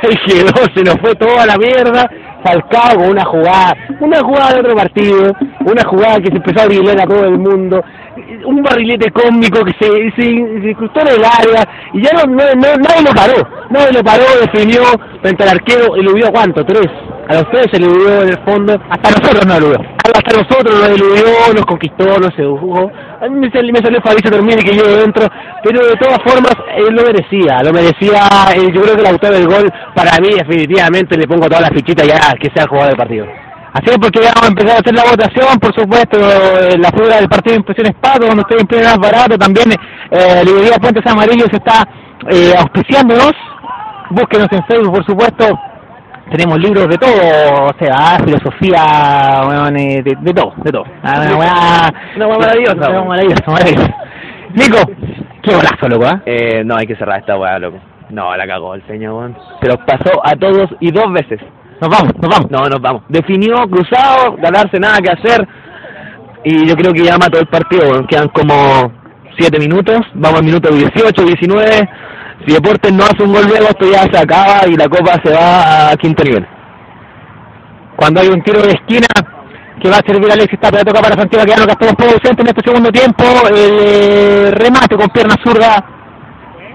[0.00, 2.08] Ahí quedó, se nos fue toda la mierda.
[2.44, 5.32] Falcao con una jugada, una jugada de otro partido,
[5.66, 7.82] una jugada que se empezó a brillar a todo el mundo,
[8.44, 12.44] un barrilete cómico que se, se, se incrustó en el área y ya no, no,
[12.54, 14.82] nadie lo paró, nadie lo paró, definió
[15.22, 16.88] frente al arquero, eludió cuánto, tres,
[17.28, 19.78] a los tres se eludió en el fondo, hasta nosotros no eludió,
[20.14, 22.90] hasta nosotros nos eludió, nos conquistó, nos sedujo,
[23.20, 25.26] a mí me salió, me salió Fabricio Termini que yo dentro,
[25.62, 29.32] pero de todas formas él lo merecía, lo merecía, eh, yo creo que el autor
[29.32, 32.88] del gol para mí definitivamente le pongo todas las fichitas ya que sea el jugador
[32.90, 33.26] del partido.
[33.72, 36.90] Así es porque ya vamos a empezar a hacer la votación, por supuesto, eh, la
[36.90, 39.70] figura del partido de Impresiones Pato, cuando estoy en pleno más barato, también
[40.10, 41.86] eh, Librería Puentes Amarillos está
[42.30, 43.32] eh, auspiciándonos,
[44.10, 45.58] búsquenos en Facebook, por supuesto,
[46.30, 50.84] tenemos libros de todo, o sea, filosofía, weón, eh, de, de todo, de todo.
[51.02, 51.22] Ah,
[52.16, 53.08] Una weá maravillosa, weón.
[53.08, 53.94] maravillosa, maravillosa.
[54.54, 54.78] Nico,
[55.42, 56.22] qué golazo, loco, ¿ah?
[56.26, 57.78] Eh, no, hay que cerrar esta weá, loco.
[58.10, 59.36] No, la cagó el señor, weón.
[59.60, 61.40] Se los pasó a todos y dos veces.
[61.80, 62.50] Nos vamos, nos vamos.
[62.50, 63.02] No, nos vamos.
[63.08, 65.46] Definió, cruzado, ganarse nada que hacer.
[66.44, 68.06] Y yo creo que ya mató el partido, weón.
[68.06, 68.54] Quedan como
[69.38, 70.00] 7 minutos.
[70.14, 71.88] Vamos al minuto 18, 19.
[72.46, 75.32] Si Deportes no hace un gol luego, esto ya se acaba y la copa se
[75.32, 76.46] va a quinto nivel.
[77.96, 79.08] cuando hay un tiro de esquina
[79.80, 82.48] que va a servir a Alexis Tapia, toca para Santiago Quedano, que estamos producentes en
[82.48, 85.84] este segundo tiempo, el eh, remate con pierna zurda,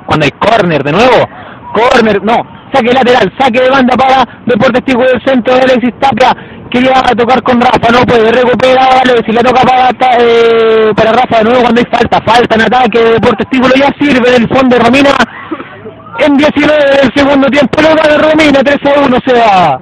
[0.06, 1.28] cuando hay córner de nuevo,
[1.74, 2.38] córner, no,
[2.74, 6.36] saque lateral, saque de banda para Deportes Tico del centro de Alexis Tapia,
[6.70, 9.90] quería tocar con Rafa, no puede, recupera Alexis, le toca para,
[10.20, 13.94] eh, para Rafa de nuevo cuando hay falta, falta en ataque de Deportes Tico, ya
[14.00, 15.12] sirve del fondo Romina,
[16.20, 19.80] en 19 del segundo tiempo, lo gana Romina, 3 a 1 se va.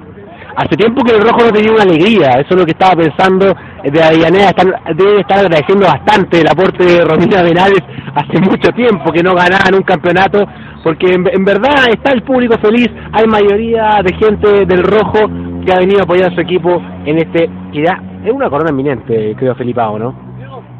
[0.54, 3.54] Hace tiempo que el rojo no tenía una alegría, eso es lo que estaba pensando
[3.84, 7.80] de Avellaneda, están- debe estar agradeciendo bastante el aporte de Romina Benales
[8.14, 10.44] hace mucho tiempo que no ganaban un campeonato,
[10.84, 15.20] porque en, verdad está el público feliz, hay mayoría de gente del rojo
[15.64, 18.70] que ha venido a apoyar a su equipo en este, que ya es una corona
[18.70, 20.14] eminente, creo Felipao, ¿no?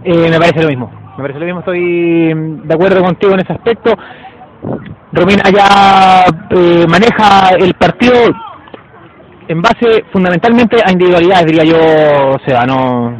[0.05, 2.35] Eh, me parece lo mismo, me parece lo mismo, estoy
[2.65, 3.95] de acuerdo contigo en ese aspecto.
[5.13, 8.15] Romina ya eh, maneja el partido
[9.49, 11.79] en base fundamentalmente a individualidades, diría yo,
[12.37, 13.11] o sea, no,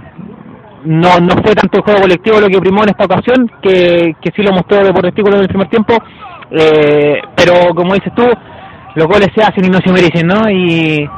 [0.85, 4.31] no, no fue tanto el juego colectivo lo que primó en esta ocasión, que, que
[4.35, 5.95] sí lo mostró Deportivo en el primer tiempo,
[6.51, 8.25] eh, pero como dices tú,
[8.95, 10.49] los goles se hacen y no se merecen, ¿no?
[10.51, 11.09] Y,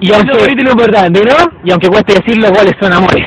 [0.00, 1.58] y aunque, lo importante, ¿no?
[1.64, 3.26] Y aunque cueste decir, los goles son amores.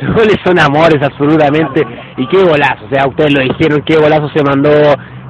[0.00, 1.86] Los goles son amores, absolutamente.
[2.16, 4.70] Y qué golazo, o sea, ustedes lo dijeron, qué golazo se mandó,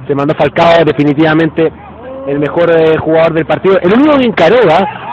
[0.07, 1.71] se mandó Falcao, definitivamente
[2.27, 3.79] el mejor eh, jugador del partido.
[3.81, 4.57] El único que encaró,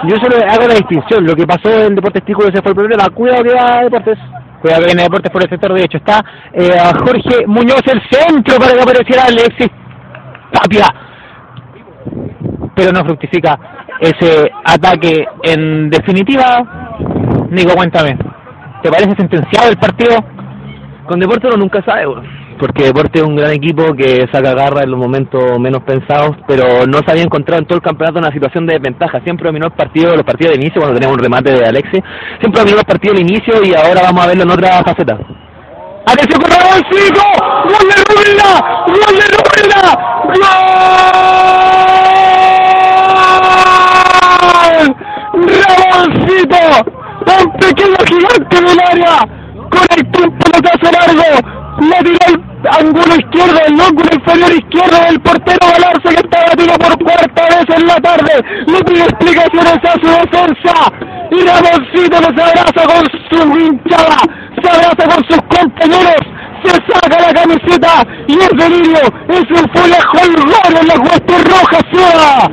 [0.05, 1.27] yo solo hago la distinción.
[1.27, 3.09] Lo que pasó en Deportes Tico ese fue el problema.
[3.11, 4.19] Cuidado que va a Deportes.
[4.61, 5.99] Cuidado que viene Deportes por el sector derecho.
[5.99, 9.71] Está eh, a Jorge Muñoz, el centro para que apareciera Alexis
[10.53, 10.87] Tapia.
[12.75, 13.59] Pero no fructifica
[14.01, 15.27] ese ataque.
[15.43, 16.65] En definitiva,
[17.51, 18.17] Nico, cuéntame.
[18.83, 20.17] ¿Te parece sentenciado el partido?
[21.07, 22.07] Con Deportes uno nunca sabe.
[22.63, 26.87] Porque Deporte es un gran equipo que saca garra en los momentos menos pensados, pero
[26.87, 29.21] no se había encontrado en todo el campeonato una situación de desventaja.
[29.25, 32.01] Siempre dominó el partido, los partidos de inicio, cuando teníamos un remate de Alexis,
[32.39, 35.19] siempre dominó los partidos de inicio y ahora vamos a verlo en otra faceta.
[36.07, 37.25] ¡Atención con Ramoncito!
[37.67, 38.49] ¡Gol de Rubina!
[38.87, 39.81] ¡Gol de Rubina!
[40.23, 40.55] ¡Gol!
[45.67, 46.63] ¡Ramoncito!
[47.27, 49.43] Un pequeño gigante del área
[49.73, 55.67] con el pelotazo largo le tiró el ángulo izquierdo, el ángulo inferior izquierdo del portero
[55.73, 58.33] Galarza que está batido por cuarta vez en la tarde.
[58.67, 60.75] Le pide explicaciones a su defensa.
[61.31, 64.19] Y Ramoncito los abraza con su hinchada,
[64.61, 66.23] se abraza con sus compañeros,
[66.63, 72.51] se saca la camiseta y es delirio, es un al en la hueste roja ciudad.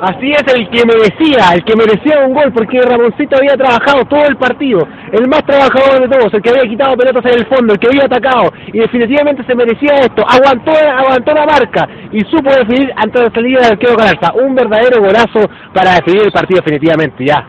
[0.00, 4.24] Así es el que merecía, el que merecía un gol, porque Ramoncito había trabajado todo
[4.26, 4.80] el partido,
[5.12, 7.88] el más trabajador de todos, el que había quitado pelotas en el fondo, el que
[7.88, 13.22] había atacado, y definitivamente se merecía esto, aguantó, aguantó la marca y supo definir ante
[13.22, 17.44] la salida del arquero Galarza, un verdadero golazo para definir el partido definitivamente, ya.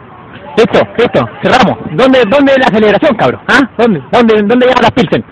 [0.58, 1.78] Listo, listo, cerramos.
[1.92, 3.42] ¿Dónde, dónde es la celebración, cabrón?
[3.48, 3.62] ¿Ah?
[3.78, 5.24] ¿Dónde, dónde, dónde llegan las Pilsen?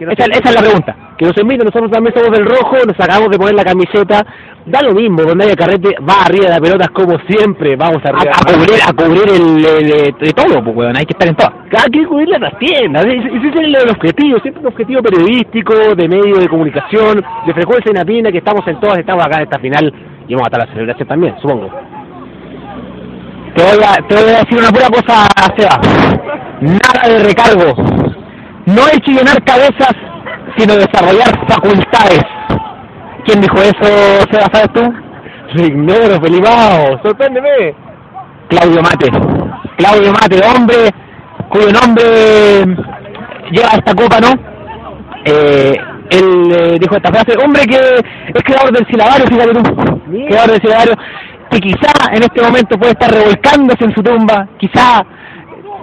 [0.00, 0.96] Esa, esa es la pregunta.
[1.16, 4.24] Que nos inviten, nosotros también somos del rojo, nos acabamos de poner la camiseta,
[4.66, 8.08] da lo mismo, donde haya carrete, va arriba de las pelotas como siempre, vamos A,
[8.08, 8.32] arriba.
[8.34, 11.36] a cubrir, a cubrir el, el- el- de todo, pues, weón, hay que estar en
[11.36, 11.52] todas.
[11.84, 16.08] Hay que cubrir las tiendas, ese es el, el objetivo, siempre un objetivo periodístico, de
[16.08, 19.92] medio de comunicación, de frecuencia natina, que estamos en todas, estamos acá en esta final
[20.26, 21.68] y vamos a estar a la celebración también, supongo.
[23.54, 25.26] Te voy, a, te voy a decir una pura cosa,
[25.56, 25.78] Seba.
[26.62, 28.11] Nada de recargo.
[28.74, 29.92] No hay que llenar cabezas,
[30.56, 32.22] sino desarrollar facultades.
[33.24, 34.92] ¿Quién dijo eso, Seba, sabes tú?
[35.54, 37.74] Ignoro, Felipao, sorpréndeme.
[38.48, 39.10] Claudio Mate.
[39.76, 40.90] Claudio Mate, hombre
[41.52, 42.64] cuyo nombre
[43.50, 44.28] lleva esta copa, ¿no?
[45.24, 45.76] Eh,
[46.10, 50.28] él eh, dijo esta frase, hombre que es creador del silabario, fíjate tú, Bien.
[50.28, 50.94] creador del silabario,
[51.50, 55.04] que quizá en este momento puede estar revolcándose en su tumba, quizá,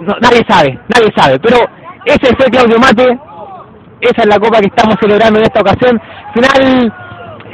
[0.02, 1.58] no, nadie sabe, nadie sabe, pero
[2.04, 3.18] ese fue Claudio Mate,
[4.00, 6.00] esa es la copa que estamos celebrando en esta ocasión,
[6.34, 6.92] final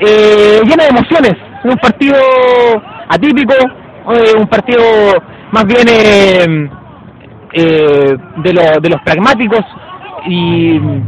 [0.01, 1.35] eh, llena de emociones,
[1.65, 2.17] un partido
[3.09, 3.55] atípico,
[4.13, 4.83] eh, un partido
[5.53, 6.71] más bien eh,
[7.53, 9.65] eh, de, lo- de los pragmáticos
[10.27, 11.03] y un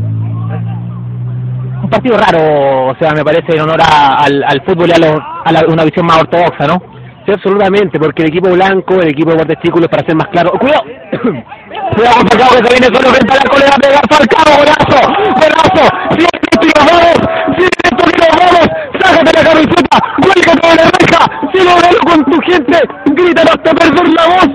[1.91, 5.65] partido raro, o sea, me parece en honor al fútbol y a, lo- a la-
[5.69, 6.83] una visión más ortodoxa, ¿no?
[7.29, 10.51] Sí, absolutamente, porque el equipo blanco, el equipo de guardestículos, para ser más claro.
[10.55, 10.83] ¡Oh, ¡Cuidado!
[11.95, 14.57] Cuidado con Falcao que se viene solo frente al arco, le va a pegar Falcao,
[14.57, 15.01] golazo,
[15.37, 17.13] golazo, vamos,
[17.59, 18.69] sigue esto y nos vamos,
[18.99, 21.21] sácate la camiseta, vuélcate de la oreja,
[21.53, 24.49] celebralo con tu gente, grítalo hasta perder la voz,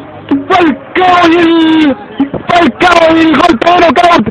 [0.49, 1.95] Falcao y el,
[2.47, 4.26] Falcao y el golpe de knockout,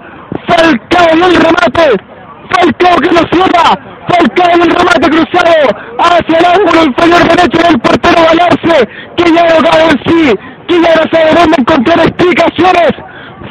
[0.48, 2.11] Falcao y el remate,
[2.52, 3.66] Falcao que lo cierra,
[4.08, 5.52] Falcao y el remate cruzado
[5.98, 10.34] hacia el ángulo inferior derecho del portero Galarse, que ya cabe en sí,
[10.68, 12.92] que ya no sabe dónde encontrar explicaciones.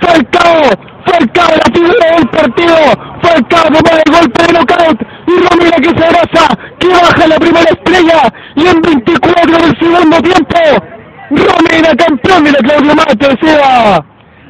[0.02, 0.64] Falcao,
[1.06, 2.76] Falcao la figura del partido,
[3.22, 5.02] Falcao que el golpe de knockout.
[5.28, 6.48] Y Romina que se abraza,
[6.80, 8.34] que baja la primera estrella.
[8.56, 10.58] Y en 24 del segundo tiempo,
[11.30, 14.06] Romina campeón de la Claudio Mate, Seba.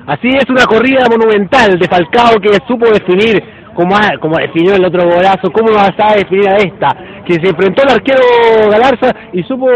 [0.07, 3.43] Así es una corrida monumental de Falcao que supo definir,
[3.75, 6.89] como, ha- como definió el otro golazo, cómo va a definir a esta,
[7.25, 8.21] que se enfrentó al arquero
[8.69, 9.67] Galarza y supo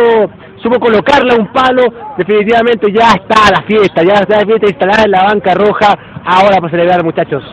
[0.61, 1.83] supo colocarle a un palo,
[2.17, 5.93] definitivamente ya está la fiesta, ya está la fiesta instalada en la banca roja,
[6.25, 7.43] ahora para celebrar muchachos.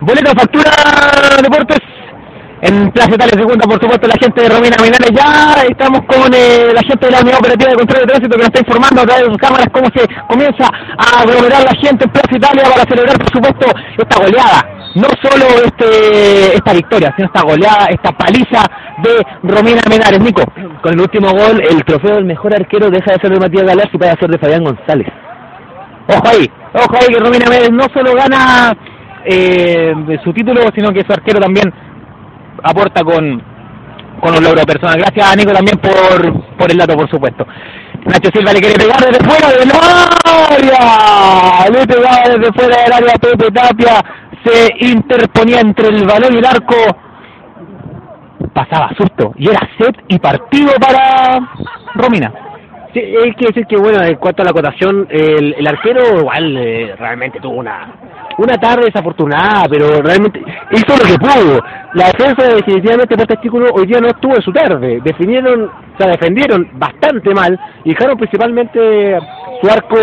[0.00, 0.70] Boleto factura
[1.42, 1.78] deportes
[2.64, 5.10] en Plaza Italia Segunda, por supuesto, la gente de Romina Minares.
[5.12, 8.38] Ya estamos con eh, la gente de la Unidad Operativa de Control de Tránsito que
[8.38, 10.64] nos está informando a través de sus cámaras cómo se comienza
[10.96, 13.66] a aglomerar la gente en Plaza Italia para celebrar, por supuesto,
[13.98, 14.60] esta goleada.
[14.94, 18.64] No solo este esta victoria, sino esta goleada, esta paliza
[19.02, 19.12] de
[19.42, 20.20] Romina Minares.
[20.20, 20.42] Nico,
[20.80, 23.92] Con el último gol, el trofeo del mejor arquero deja de ser de Matías Galarza
[23.92, 25.08] y pasa a ser de Fabián González.
[26.08, 28.72] ojo ahí, ojo ahí que Romina Minares no solo gana
[29.26, 29.92] eh,
[30.22, 31.70] su título, sino que su arquero también
[32.64, 33.42] aporta con,
[34.20, 34.98] con un logro personal.
[34.98, 37.46] Gracias, Nico, también por, por el dato, por supuesto.
[38.06, 39.70] Nacho Silva le quiere pegar desde fuera del
[40.60, 41.70] área.
[41.70, 44.04] Le pegaba desde fuera del área a Pepe Tapia.
[44.44, 46.74] Se interponía entre el balón y el arco.
[48.52, 49.32] Pasaba susto.
[49.36, 51.40] Y era set y partido para
[51.94, 52.32] Romina.
[52.94, 56.56] Sí, hay que decir que, bueno, en cuanto a la acotación, el, el arquero igual
[56.56, 57.92] eh, realmente tuvo una
[58.38, 60.40] una tarde desafortunada, pero realmente
[60.72, 61.60] hizo lo que pudo.
[61.94, 65.00] La defensa definitivamente por testículo hoy día no estuvo en su tarde.
[65.04, 69.18] Definieron, o sea, defendieron bastante mal y dejaron principalmente
[69.60, 69.96] su arco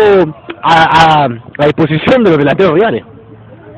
[0.62, 1.28] a, a,
[1.58, 3.04] a disposición de los delanteros rivales.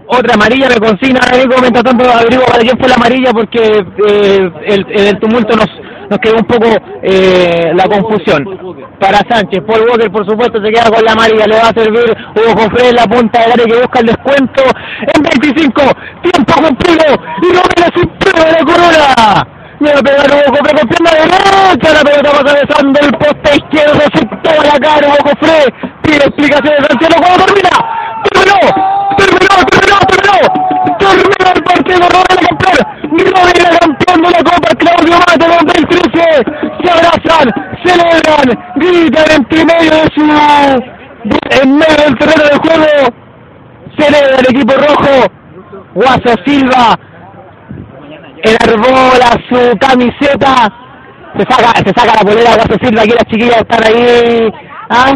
[0.07, 4.51] Otra amarilla me consigna, Nico, mientras tanto averiguo para quién fue la amarilla porque eh,
[4.67, 5.69] el, el tumulto nos,
[6.09, 6.67] nos quedó un poco
[7.03, 8.45] eh, la confusión.
[8.99, 12.17] Para Sánchez, Paul Walker por supuesto se queda con la amarilla, le va a servir
[12.37, 14.63] Hugo Jofre en la punta del área que busca el descuento
[15.15, 15.83] en 25,
[16.23, 19.49] tiempo cumplido y viene sin prueba de la corona.
[19.81, 23.57] Me va a pegar Hugo Jofre con pierna derecha, la pelota va atravesando el poste
[23.57, 24.01] izquierdo,
[24.43, 27.71] toda la cara Hugo Jofre, pide explicaciones Santiago cuando termina,
[28.31, 28.59] terminó,
[29.17, 30.39] terminó, terminó, terminó,
[30.99, 32.79] terminó partido, Robert campeón,
[33.11, 36.25] Robert campeón de la Copa, Claudio Mate 2013,
[36.83, 37.47] se abrazan,
[37.85, 38.47] celebran,
[38.77, 40.22] gritan entre medio de su,
[41.62, 43.14] en medio del terreno de juego,
[43.99, 45.33] celebra el equipo rojo,
[45.95, 46.99] Guaso Silva,
[48.43, 50.72] enarbola su camiseta,
[51.37, 54.53] se saca, se saca la polera Guaso Silva, aquí las chiquillas están ahí,
[54.91, 55.12] ¿ah?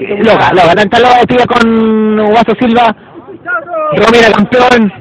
[0.00, 2.94] Loca, loca, tanta loca tía con Guaso Silva,
[3.92, 4.92] Romina campeón,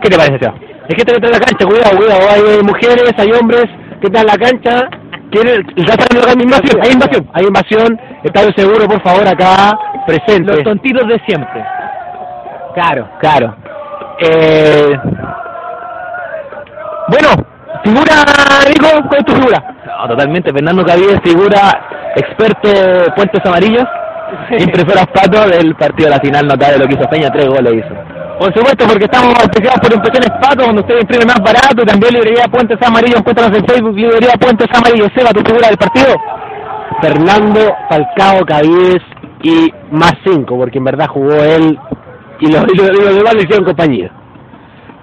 [0.00, 0.54] ¿qué te parece, Seba?
[0.88, 3.64] Es que te la cancha, cuidado, cuidado, hay mujeres, hay hombres
[4.00, 4.88] que están en la cancha,
[5.32, 9.76] ya en la invasión, hay invasión, hay invasión, estadio seguro, por favor, acá,
[10.06, 10.52] presente.
[10.52, 11.64] Los tontitos de siempre.
[12.74, 13.56] Claro, claro.
[14.20, 14.96] Eh,
[17.08, 17.28] bueno,
[17.84, 18.24] figura,
[18.68, 19.76] Nico, ¿cuál es tu figura?
[19.84, 20.52] No, totalmente.
[20.52, 22.70] Fernando Caviedes, figura experto
[23.14, 23.84] puentes amarillos,
[24.58, 28.15] impresoras pato del partido de la final notable lo que hizo Peña, tres goles hizo.
[28.38, 32.12] Por supuesto, porque estamos auspiciados por Impresiones Pato, donde usted imprime más barato, y también
[32.12, 35.08] librería Puentes Amarillos, encuéntranos en Facebook, librería Puentes Amarillos.
[35.16, 36.14] Seba, tu figura del partido.
[37.00, 39.02] Fernando Falcao Caviedes
[39.42, 41.78] y más cinco, porque en verdad jugó él
[42.40, 44.10] y los, y los, demás hicieron compañía.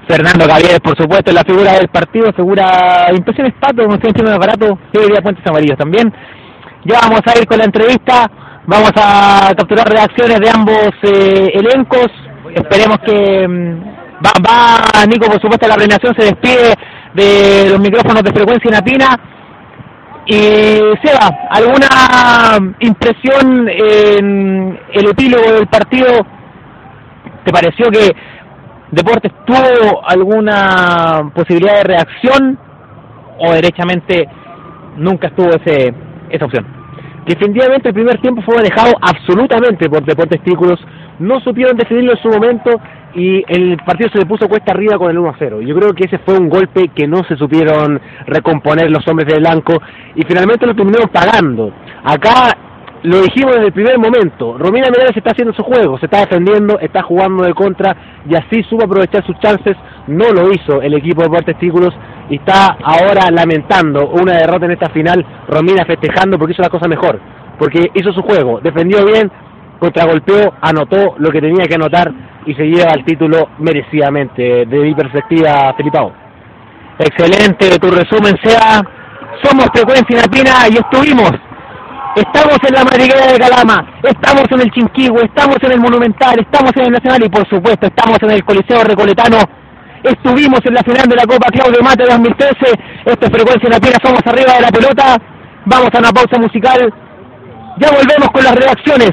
[0.07, 4.29] Fernando Cavieres, por supuesto, es la figura del partido, figura Impresiones Pato, como usted imprime
[4.29, 6.13] más barato, librería Puentes Amarillos también.
[6.85, 8.29] Ya vamos a ir con la entrevista,
[8.67, 12.11] vamos a capturar reacciones de ambos eh, elencos.
[12.55, 13.83] Esperemos que mm,
[14.23, 16.73] va, va Nico, por supuesto, la premiación se despide
[17.13, 19.19] de los micrófonos de frecuencia Napina.
[20.25, 20.35] Y
[21.03, 26.25] Seba, ¿alguna impresión en el epílogo del partido?
[27.43, 28.15] ¿Te pareció que
[28.91, 32.59] Deportes tuvo alguna posibilidad de reacción
[33.39, 34.29] o derechamente
[34.95, 35.93] nunca estuvo ese,
[36.29, 36.65] esa opción?
[37.25, 40.79] Definitivamente el primer tiempo fue manejado absolutamente por Deportes Tículos,
[41.19, 42.79] no supieron definirlo en su momento
[43.15, 45.61] y el partido se le puso cuesta arriba con el 1 a 0.
[45.61, 49.39] Yo creo que ese fue un golpe que no se supieron recomponer los hombres de
[49.39, 49.81] blanco
[50.15, 51.71] y finalmente lo terminaron pagando.
[52.03, 52.57] Acá
[53.03, 56.79] lo dijimos desde el primer momento, Romina Mireles está haciendo su juego, se está defendiendo,
[56.79, 57.95] está jugando de contra
[58.29, 59.75] y así supo aprovechar sus chances,
[60.07, 61.93] no lo hizo el equipo de Deportes Tículos
[62.29, 66.87] y está ahora lamentando una derrota en esta final, Romina festejando porque hizo la cosa
[66.87, 67.19] mejor,
[67.59, 69.29] porque hizo su juego, defendió bien,
[69.83, 72.09] contragolpeó, anotó lo que tenía que anotar
[72.45, 76.13] y se lleva el título merecidamente, de mi perspectiva, Felipao.
[76.99, 78.81] Excelente tu resumen, sea.
[79.43, 81.31] Somos Frecuencia Inapina y estuvimos.
[82.15, 86.71] Estamos en la madriguera de Calama, estamos en el Chinquihue, estamos en el Monumental, estamos
[86.75, 89.39] en el Nacional y por supuesto estamos en el Coliseo Recoletano.
[90.03, 92.55] Estuvimos en la final de la Copa Claudio Mate 2013.
[93.05, 95.17] Esto es Frecuencia Inapina, somos arriba de la pelota.
[95.65, 96.93] Vamos a una pausa musical.
[97.79, 99.11] Ya volvemos con las reacciones.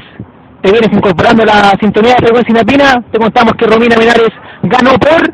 [0.61, 3.03] Te vienes incorporando a la sintonía de Frecuencia Inapina.
[3.11, 4.29] Te contamos que Romina Menares
[4.61, 5.33] ganó por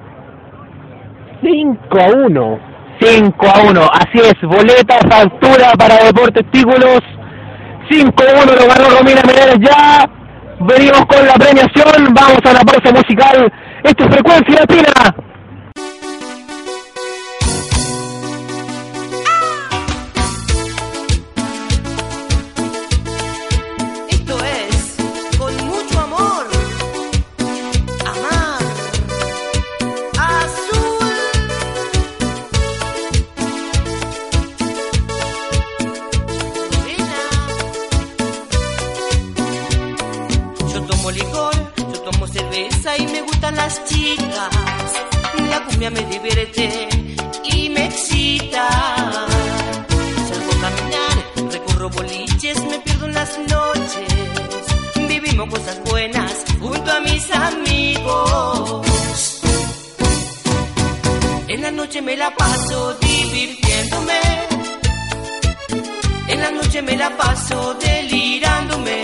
[1.43, 2.59] 5 a 1.
[3.01, 3.81] 5 a 1.
[3.91, 7.01] Así es, boleta, factura para Deportes Tículos.
[7.89, 10.09] 5 a 1 lo ganó Romina Menares ya.
[10.61, 12.13] Venimos con la premiación.
[12.13, 13.51] Vamos a una pausa musical.
[13.83, 15.26] Esto es Frecuencia Latina.
[46.39, 48.67] Y me excita.
[50.29, 54.13] Salgo a caminar, recorro boliches, me pierdo en las noches.
[55.09, 58.85] Vivimos cosas buenas junto a mis amigos.
[61.47, 64.19] En la noche me la paso divirtiéndome.
[66.27, 69.01] En la noche me la paso delirándome.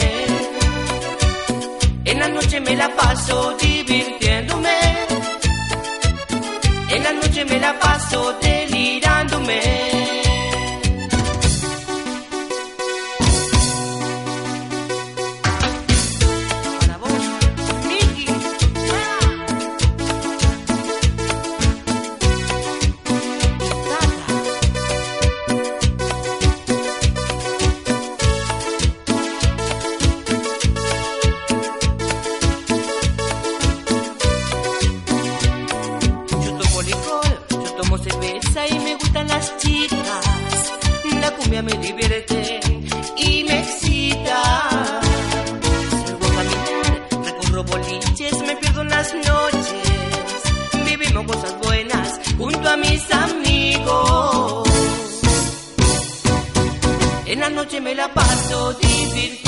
[2.05, 4.82] En la noche me la paso divirtiéndome.
[6.95, 9.92] En la noche me la paso delirándome.
[57.73, 59.42] Noche me la paso divirtiéndome.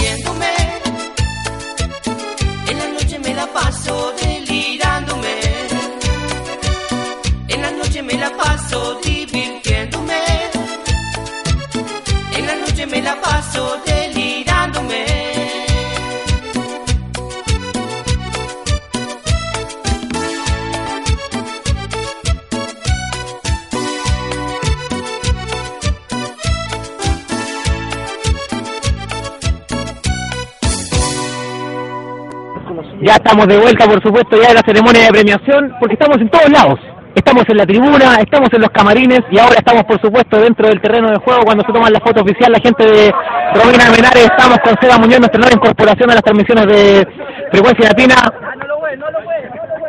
[33.05, 36.27] Ya estamos de vuelta, por supuesto, ya en la ceremonia de premiación, porque estamos en
[36.27, 36.79] todos lados.
[37.13, 40.81] Estamos en la tribuna, estamos en los camarines y ahora estamos, por supuesto, dentro del
[40.81, 42.51] terreno de juego cuando se toman la foto oficial.
[42.51, 43.13] La gente de
[43.53, 47.07] Romina Menares, estamos con Seba Muñoz, nuestra nueva incorporación a las transmisiones de
[47.51, 48.15] Frecuencia Latina.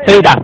[0.06, 0.34] Sebita,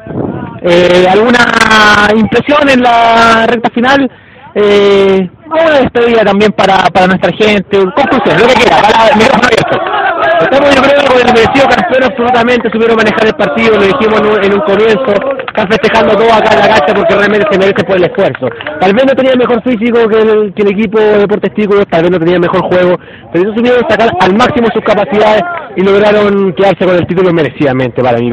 [0.63, 4.11] eh, ¿alguna impresión en la recta final?
[4.55, 9.45] Eh, una despedida también para, para nuestra gente, conclusión, lo que quiera, para el micrófono
[9.47, 10.12] abierto.
[10.43, 14.27] Estamos yo creo con el merecido campeón absolutamente, supieron manejar el partido, lo dijimos en
[14.27, 15.13] un, en un comienzo,
[15.47, 18.47] están festejando todo acá en la cancha porque realmente se merece por el esfuerzo.
[18.81, 22.19] Tal vez no tenía mejor físico que el, equipo de Deportes Tículos, tal vez no
[22.19, 22.97] tenía mejor juego,
[23.33, 25.43] pero ellos supieron sacar al máximo sus capacidades
[25.77, 28.33] y lograron quedarse con el título merecidamente para mí.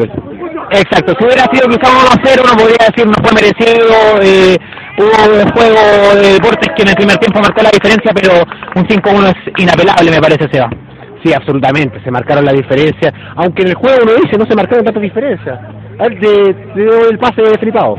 [0.72, 4.58] Exacto, si hubiera sido quizá 1 a 0, uno podría decir no fue merecido, eh,
[4.98, 8.44] hubo un juego de deportes que en el primer tiempo marcó la diferencia, pero
[8.76, 10.70] un 5-1 es inapelable, me parece, Seba.
[11.24, 14.86] Sí, absolutamente, se marcaron la diferencia, aunque en el juego uno dice no se marcaron
[14.86, 15.60] tantas diferencias.
[16.00, 17.98] Él te, te dio el pase flipado.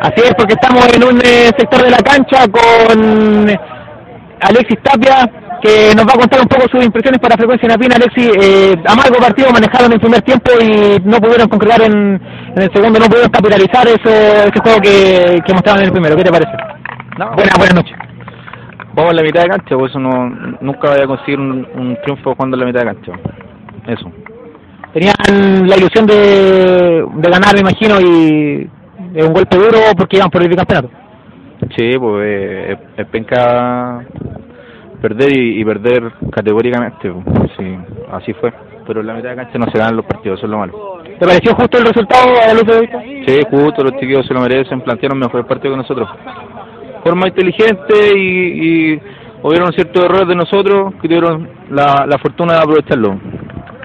[0.00, 3.48] Así es, porque estamos en un eh, sector de la cancha con
[4.40, 5.30] Alexis Tapia,
[5.62, 7.96] que nos va a contar un poco sus impresiones para Frecuencia Napina.
[7.96, 12.20] Alexis, eh, amargo partido, manejaron en el primer tiempo y no pudieron concretar en,
[12.56, 16.16] en el segundo, no pudieron capitalizar eso, ese juego que, que mostraban en el primero.
[16.16, 16.52] ¿Qué te parece?
[17.16, 18.01] Buenas, buenas noches.
[18.94, 20.28] Vamos en la mitad de cancha, pues eso no,
[20.60, 23.12] nunca voy a conseguir un, un triunfo jugando en la mitad de cancha.
[23.86, 24.12] Eso.
[24.92, 28.68] Tenían la ilusión de, de ganar, me imagino, y
[29.14, 30.90] es un golpe duro porque iban por el bicampeonato.
[31.76, 34.04] Sí, pues eh, es, penca
[35.00, 37.10] perder y, y perder categóricamente.
[37.10, 37.76] pues, Sí,
[38.12, 38.52] así fue.
[38.86, 40.98] Pero en la mitad de cancha no se ganan los partidos, eso es lo malo.
[41.04, 43.00] ¿Te pareció justo el resultado a la luz de vista?
[43.00, 46.08] Sí, justo, los chiquillos se lo merecen, plantearon mejor partido que nosotros.
[47.04, 49.00] Inteligentes y, y
[49.42, 53.18] hubieron ciertos errores de nosotros que tuvieron la, la fortuna de aprovecharlo.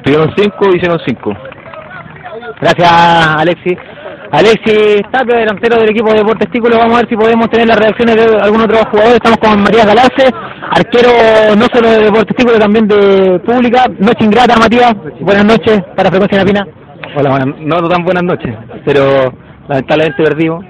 [0.03, 1.33] Tuvieron cinco y hicieron cinco.
[2.61, 3.77] Gracias, Alexis.
[4.31, 6.77] Alexis Tapia, delantero del equipo de Deportes Tículo.
[6.77, 9.13] Vamos a ver si podemos tener las reacciones de algún otro jugador.
[9.13, 10.29] Estamos con Matías Galace,
[10.71, 13.85] arquero no solo de Deportes Tículo, también de Pública.
[13.99, 14.93] Noche ingrata, Matías.
[15.21, 16.67] Buenas noches para Frecuencia Napina.
[17.15, 18.53] Hola, buenas, no tan buenas noches,
[18.85, 19.33] pero
[19.69, 20.65] lamentablemente perdimos.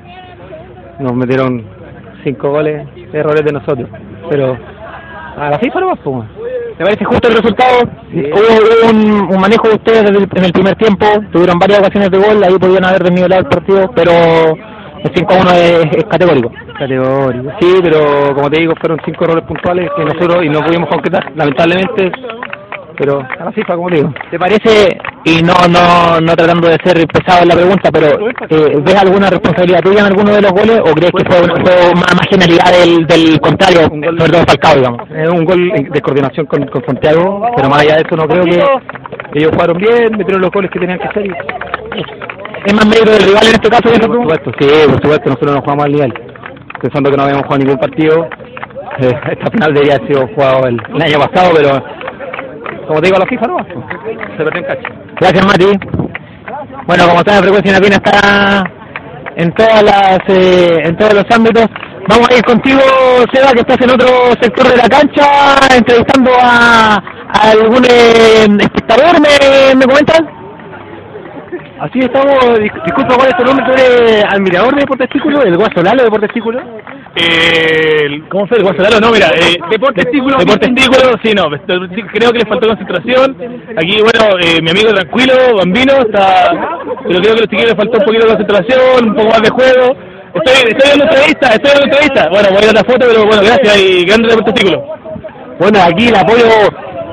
[1.00, 1.77] Nos metieron
[2.28, 3.90] cinco goles, errores de nosotros.
[4.30, 4.58] Pero
[5.38, 6.24] a la FIFA no más, pues.
[6.78, 7.90] ¿Te parece justo el resultado?
[8.14, 12.12] Hubo un, un manejo de ustedes desde el- en el primer tiempo, tuvieron varias ocasiones
[12.12, 16.52] de gol, ahí podían haber desnivelado el partido, pero el 5-1 es, es categórico.
[16.78, 17.52] Categórico.
[17.60, 21.32] Sí, pero como te digo, fueron cinco errores puntuales que nosotros y no pudimos concretar,
[21.36, 22.12] lamentablemente.
[22.98, 24.14] Pero a la FIFA, como te digo.
[24.32, 28.82] ¿Te parece, y no no no tratando de ser pesado en la pregunta, pero eh,
[28.84, 32.28] ¿ves alguna responsabilidad tuya en alguno de los goles o crees que fue, fue más,
[32.30, 35.02] genialidad del, del contrario, sobre todo Falcao, digamos?
[35.12, 38.44] Es un gol de coordinación con, con Santiago, pero más allá de eso no creo
[38.44, 41.26] que ellos jugaron bien, metieron los goles que tenían que hacer.
[41.28, 41.32] y-
[42.66, 43.90] ¿Es más mérito del rival en este caso?
[43.94, 46.14] Sí, por supuesto, sí, por supuesto, nosotros no jugamos al nivel.
[46.82, 48.28] Pensando que no habíamos jugado ningún partido,
[49.00, 51.84] eh, esta final debería haber sido jugado el, el año pasado, pero
[52.88, 53.58] como te digo, la FIFA no,
[54.38, 54.90] se perdió en cacho.
[55.20, 55.66] Gracias, Mati.
[56.86, 58.64] Bueno, como saben, Frecuencia Napina está
[59.36, 61.68] en todas las eh, en todos los ámbitos.
[62.08, 62.80] Vamos a ir contigo,
[63.34, 64.08] Seba, que estás en otro
[64.42, 70.47] sector de la cancha, entrevistando a, a algún eh, espectador, ¿me, me comentan?
[71.80, 73.66] Así estamos, dis- disculpa, ¿cuál es tu nombre?
[73.66, 75.44] ¿Tú eres admirador de Deportes Tículo?
[75.44, 76.60] ¿El Guaso Lalo de Deportes Tículo?
[78.30, 79.00] ¿Cómo fue el Guaso Lalo?
[79.00, 81.44] No, mira, eh, Deportes Tículo, Deportes Tículo, sí, no,
[82.14, 83.38] creo que le faltó concentración.
[83.78, 86.52] Aquí, bueno, eh, mi amigo tranquilo, Bambino, está,
[87.08, 89.42] pero creo que a los chiquillos les faltó un poquito de concentración, un poco más
[89.42, 89.96] de juego.
[90.34, 92.30] Estoy, estoy en entrevista, estoy en entrevista.
[92.30, 94.84] Bueno, voy a ir a otra foto, pero bueno, gracias y grande Deportes Tículo.
[95.60, 96.46] Bueno, aquí el apoyo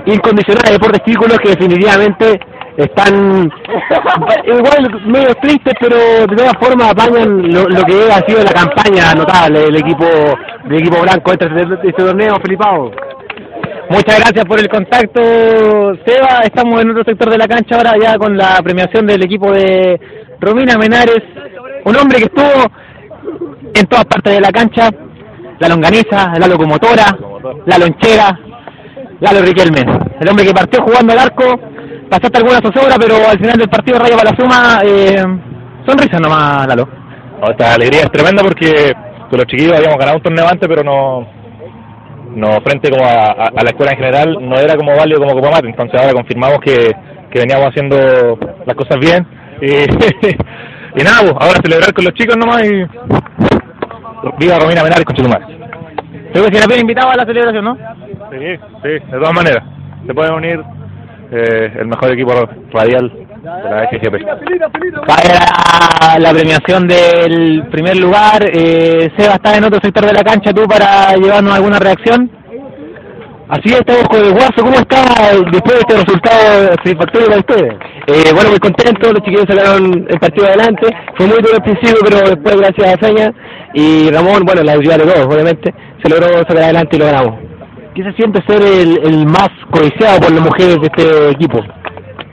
[0.06, 2.40] incondicional de Deportes Tículos que definitivamente
[2.76, 3.50] están
[4.44, 5.96] igual medio tristes, pero
[6.26, 10.04] de todas formas apañan lo, lo que ha sido la campaña notable del equipo
[10.64, 12.90] del equipo blanco este, este torneo, Felipao.
[13.90, 15.20] Muchas gracias por el contacto,
[16.06, 16.40] Seba.
[16.42, 20.00] Estamos en otro sector de la cancha ahora ya con la premiación del equipo de
[20.40, 21.22] Romina Menares,
[21.84, 22.64] un hombre que estuvo
[23.74, 24.90] en todas partes de la cancha,
[25.58, 27.16] la longaniza, la locomotora,
[27.66, 28.38] la lonchera,
[29.20, 29.80] Lalo Riquelme,
[30.20, 31.44] el hombre que partió jugando al arco,
[32.10, 35.24] pasó hasta alguna zozobra, pero al final del partido Rayo para la suma, eh,
[35.86, 36.88] sonrisa nomás, Lalo.
[37.40, 38.92] No, esta alegría es tremenda porque
[39.30, 41.26] con los chiquillos habíamos ganado un torneo antes, pero no,
[42.36, 45.34] no frente como a, a- a la escuela en general, no era como válido como
[45.34, 45.68] Copa Mate.
[45.68, 46.90] Entonces ahora confirmamos que,
[47.30, 47.96] que veníamos haciendo
[48.66, 49.26] las cosas bien.
[49.60, 49.66] Y,
[51.00, 52.84] y nada, pues, ahora celebrar con los chicos nomás y
[54.38, 55.42] viva Romina Menares con Chetumal.
[56.32, 57.76] Creo que si la bien invitado a la celebración, ¿no?
[58.30, 59.62] Sí, sí, de todas maneras.
[60.06, 60.60] Se puede unir
[61.34, 62.32] eh, el mejor equipo
[62.72, 64.24] radial de la FGP.
[65.06, 70.52] Para la premiación del primer lugar, eh, Seba está en otro sector de la cancha,
[70.52, 72.30] tú para llevarnos alguna reacción.
[73.48, 77.74] Así es, estamos con el Guaso, ¿cómo está después de este resultado satisfactorio para ustedes?
[78.06, 82.00] Eh, bueno, muy contento, los chiquillos sacaron el partido adelante, fue muy duro al principio,
[82.04, 83.32] pero después gracias a Feña
[83.74, 87.43] y Ramón, bueno, la ayuda de todos, obviamente, se logró sacar adelante y lo ganamos.
[87.94, 91.60] ¿Qué se siente ser el, el más codiciado por las mujeres de este equipo?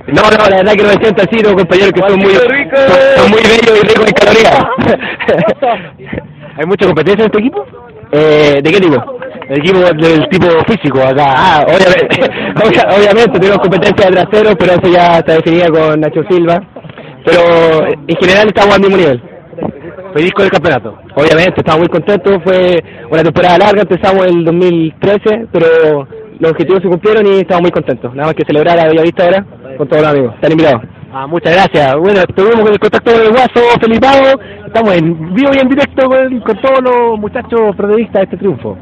[0.07, 3.17] No, no, la verdad que no me siento así, los compañeros que son muy, son,
[3.17, 4.65] son muy bellos y ricos en calorías.
[6.57, 7.65] ¿Hay mucha competencia en este equipo?
[8.11, 9.19] eh, ¿De qué tipo?
[9.47, 11.25] El equipo del tipo físico acá.
[11.35, 12.07] Ah, obviamente,
[12.65, 16.61] obvia- obviamente tenemos competencia de traseros, pero eso ya está definida con Nacho Silva.
[17.23, 19.21] Pero en general estamos al mismo nivel.
[20.13, 20.97] Feliz con el campeonato.
[21.15, 22.41] Obviamente, estamos muy contentos.
[22.43, 26.07] Fue una temporada larga, empezamos el 2013, pero
[26.39, 28.13] los objetivos se cumplieron y estamos muy contentos.
[28.13, 29.45] Nada más que celebrar a Bellavista ahora
[29.77, 30.35] con todos los amigos.
[30.35, 30.81] Están invitados.
[31.13, 31.95] Ah, muchas gracias.
[31.97, 34.39] Bueno, estuvimos con el contacto con el Guaso, Felipado.
[34.65, 38.77] Estamos en vivo y en directo con, con todos los muchachos protagonistas de este triunfo.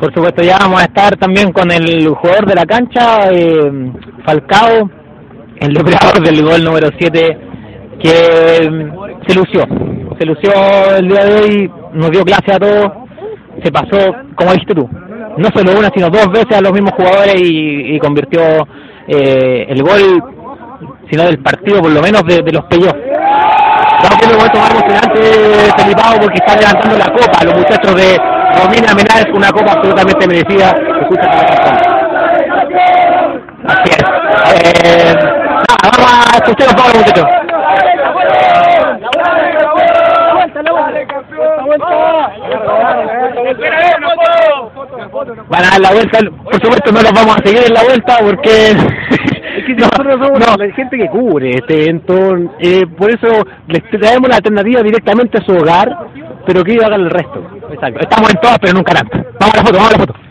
[0.00, 3.92] Por supuesto, ya vamos a estar también con el jugador de la cancha, eh,
[4.24, 4.90] Falcao,
[5.60, 7.49] el operador del gol número 7,
[8.00, 9.64] que mm, se lució.
[10.18, 10.52] Se lució
[10.96, 12.92] el día de hoy, nos dio clase a todos,
[13.62, 14.88] se pasó, como dijiste tú,
[15.36, 18.40] no solo una, sino dos veces a los mismos jugadores y, convirtió
[19.08, 20.22] eh, el gol,
[21.10, 23.00] sino del partido, por lo menos de, los playoffs.
[24.02, 25.20] Estamos un momento más emocionante,
[25.76, 27.44] Felipao, porque está levantando la copa.
[27.44, 30.74] Los muchachos de Romina Menares, una copa absolutamente merecida.
[31.02, 31.30] Escucha.
[33.66, 34.02] Así es.
[34.84, 35.14] Eh,
[35.82, 37.26] vamos a escuchar un poco, muchachos.
[45.48, 48.18] Van a dar la vuelta, por supuesto no los vamos a seguir en la vuelta
[48.20, 48.74] porque
[49.56, 54.28] Es que nosotros somos la gente que cubre este evento, eh, por eso les traemos
[54.28, 55.88] la alternativa directamente a su hogar,
[56.46, 57.42] pero que ellos hagan el resto.
[57.70, 59.30] Exacto, estamos en todas pero nunca en tanto.
[59.38, 60.29] Vamos a la foto, vamos a la foto.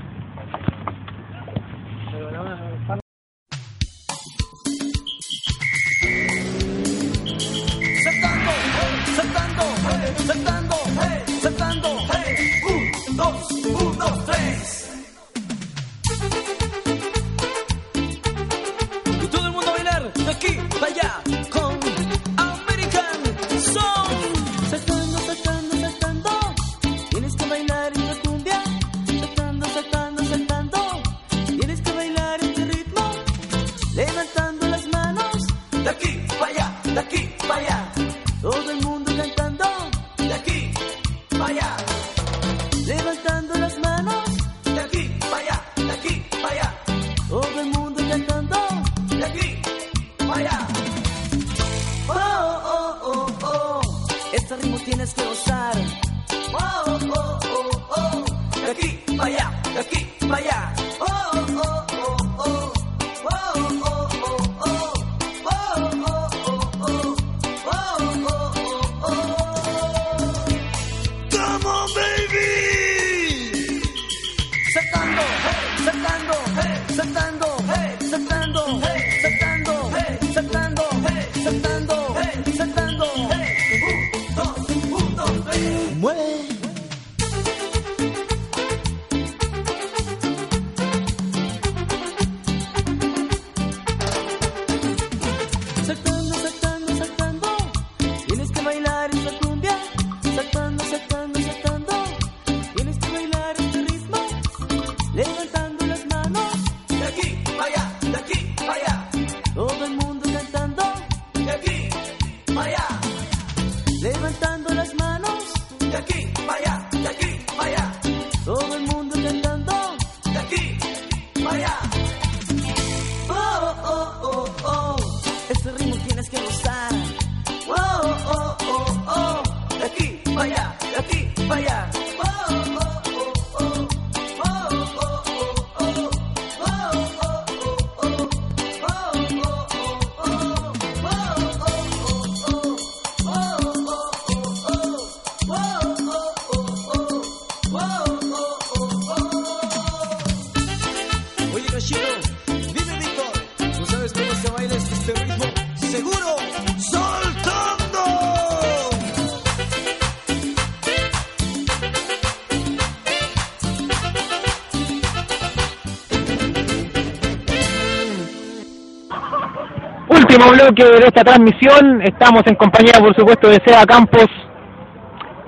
[170.39, 172.01] Último bloque de esta transmisión.
[172.01, 174.27] Estamos en compañía, por supuesto, de Seba Campos.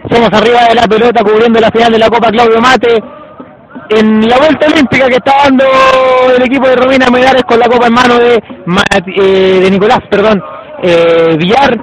[0.09, 3.01] Somos arriba de la pelota cubriendo la final de la Copa Claudio Mate.
[3.89, 5.63] En la vuelta olímpica que está dando
[6.35, 10.43] el equipo de Romina Medares con la copa en mano de, eh, de Nicolás, perdón,
[10.83, 11.73] eh, Villar.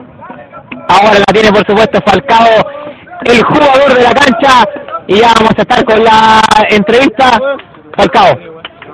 [0.89, 2.63] Ahora la tiene, por supuesto, Falcao,
[3.25, 4.69] el jugador de la cancha.
[5.07, 7.41] Y ya vamos a estar con la entrevista.
[7.97, 8.39] Falcao,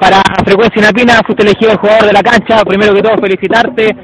[0.04, 2.62] para Frecuencia Inapina, fuiste elegido el jugador de la cancha.
[2.66, 3.96] Primero que todo, felicitarte,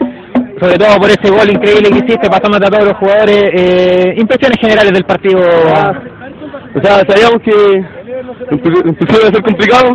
[0.58, 3.42] sobre todo por ese gol increíble que hiciste, pasándote a todos los jugadores.
[3.52, 5.40] Eh, impresiones generales del partido.
[5.40, 9.88] O sea, sabíamos que empe- empezó a ser complicado,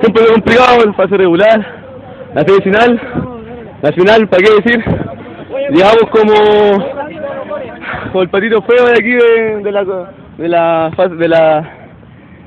[0.00, 1.66] siempre fue complicado el fase regular,
[2.34, 3.00] la semifinal,
[3.80, 4.84] la final, ¿para qué decir?
[5.70, 6.34] Llegamos como,
[8.10, 9.12] como el patito feo de aquí
[9.62, 9.84] de, la
[10.38, 11.70] de la de la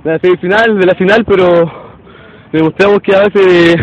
[0.03, 1.84] de la semifinal, de la final, pero
[2.51, 3.75] demostramos que a veces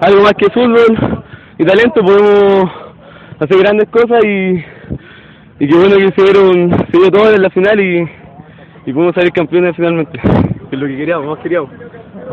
[0.00, 1.24] algo más que fútbol
[1.58, 2.70] y talento podemos
[3.38, 4.64] hacer grandes cosas y,
[5.58, 8.08] y qué bueno que se dieron, se dio todo en la final y
[8.86, 11.70] y podemos salir campeones finalmente, que es lo que queríamos, más queríamos.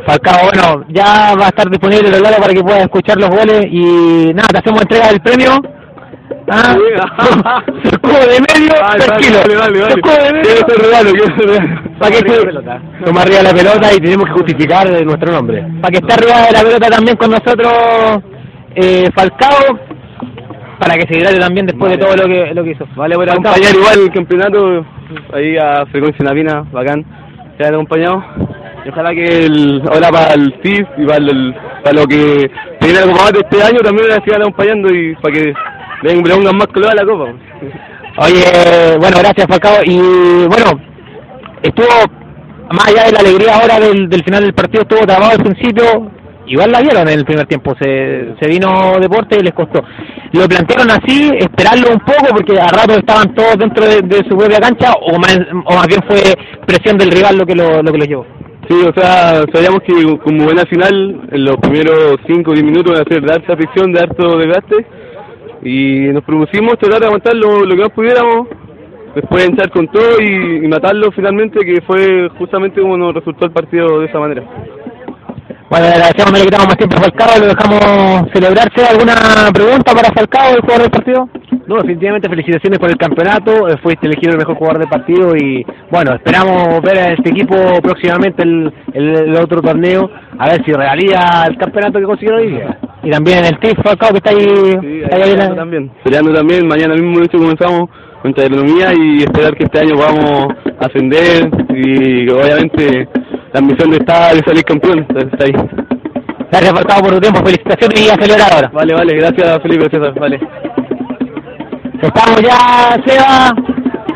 [0.05, 4.33] Falcao, bueno, ya va a estar disponible el para que puedas escuchar los goles y
[4.33, 5.49] nada, te hacemos entrega del premio.
[6.53, 6.75] Ah,
[7.81, 8.73] su escudo de medio,
[9.05, 9.37] tranquilo.
[9.57, 9.79] dale.
[9.79, 10.41] Su escudo de medio.
[10.43, 11.81] Quiero ese regalo, quiero ese regalo.
[11.99, 15.65] Para que esté- Toma arriba la pelota y tenemos que justificar nuestro nombre.
[15.81, 17.73] Para que esté arriba de la pelota también con nosotros
[18.75, 19.79] eh, Falcao,
[20.79, 22.85] para que se hidrate también después de todo lo que, lo que hizo.
[22.95, 23.33] Vale, Falcao.
[23.33, 24.85] acompañar igual el campeonato,
[25.33, 27.05] ahí a Frecuencia Navina, bacán,
[27.57, 28.23] que hayan acompañado.
[28.83, 32.49] Y ojalá que el, ahora para el CIF y para, el, para lo que
[32.79, 35.53] se viene la Copa Mate este año también la sigan acompañando y para que
[36.01, 37.33] le pongan más color a la Copa.
[38.17, 39.83] Oye, bueno, gracias Falcao.
[39.85, 39.97] Y
[40.47, 40.79] bueno,
[41.61, 41.87] estuvo,
[42.71, 46.11] más allá de la alegría ahora del, del final del partido, estuvo trabado al principio.
[46.47, 49.81] Igual la vieron en el primer tiempo, se, se vino deporte y les costó.
[50.33, 54.35] Lo plantearon así, esperarlo un poco, porque a rato estaban todos dentro de, de su
[54.35, 56.19] propia cancha, o más, o más bien fue
[56.65, 58.25] presión del rival lo que lo, lo que los llevó.
[58.67, 62.93] Sí, o sea, sabíamos que como buena final, en los primeros 5 o 10 minutos
[62.93, 64.85] iba a ser de harta fricción, de harto desgaste,
[65.63, 68.47] y nos propusimos tratar de aguantar lo, lo que más pudiéramos,
[69.15, 73.51] después entrar con todo y, y matarlo finalmente, que fue justamente como nos resultó el
[73.51, 74.43] partido de esa manera.
[75.69, 78.83] Bueno, le agradecemos, no le quitamos más tiempo a Falcao, lo dejamos celebrarse.
[78.83, 79.13] ¿Alguna
[79.53, 81.29] pregunta para Falcao, el jugador del partido?
[81.65, 85.65] No, definitivamente felicitaciones por el campeonato, eh, fuiste elegido el mejor jugador del partido y
[85.89, 90.73] bueno, esperamos ver a este equipo próximamente el, el, el otro torneo, a ver si
[90.73, 92.77] realiza el campeonato que consiguieron hoy día.
[93.03, 94.37] Y también el TIF, Falcao, que está ahí.
[94.81, 96.67] Sí, está ahí ahí también.
[96.67, 97.89] Mañana mismo de hecho comenzamos
[98.21, 103.07] contra economía y esperar que este año podamos ascender y obviamente
[103.51, 105.53] la ambición de estar de salir campeón está ahí.
[106.51, 107.39] Gracias, Falcao, por tu tiempo.
[107.43, 108.69] Felicitaciones y a celebrar ahora.
[108.73, 110.39] Vale, vale, gracias Felipe César, vale.
[112.01, 113.51] Estamos ya, Seba.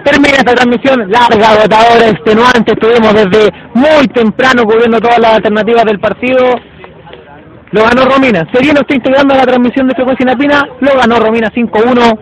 [0.04, 2.74] Termina esta transmisión larga, agotadora, extenuante.
[2.74, 6.56] Estuvimos desde muy temprano cubriendo todas las alternativas del partido.
[7.72, 8.48] Lo ganó Romina.
[8.52, 12.20] Si alguien no está integrando la transmisión de Frecuencia Inapina, lo ganó Romina 5-1.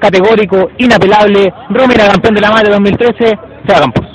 [0.00, 1.52] Categórico, inapelable.
[1.70, 3.38] Romina campeón de la madre 2013.
[3.66, 4.06] Seba Campos.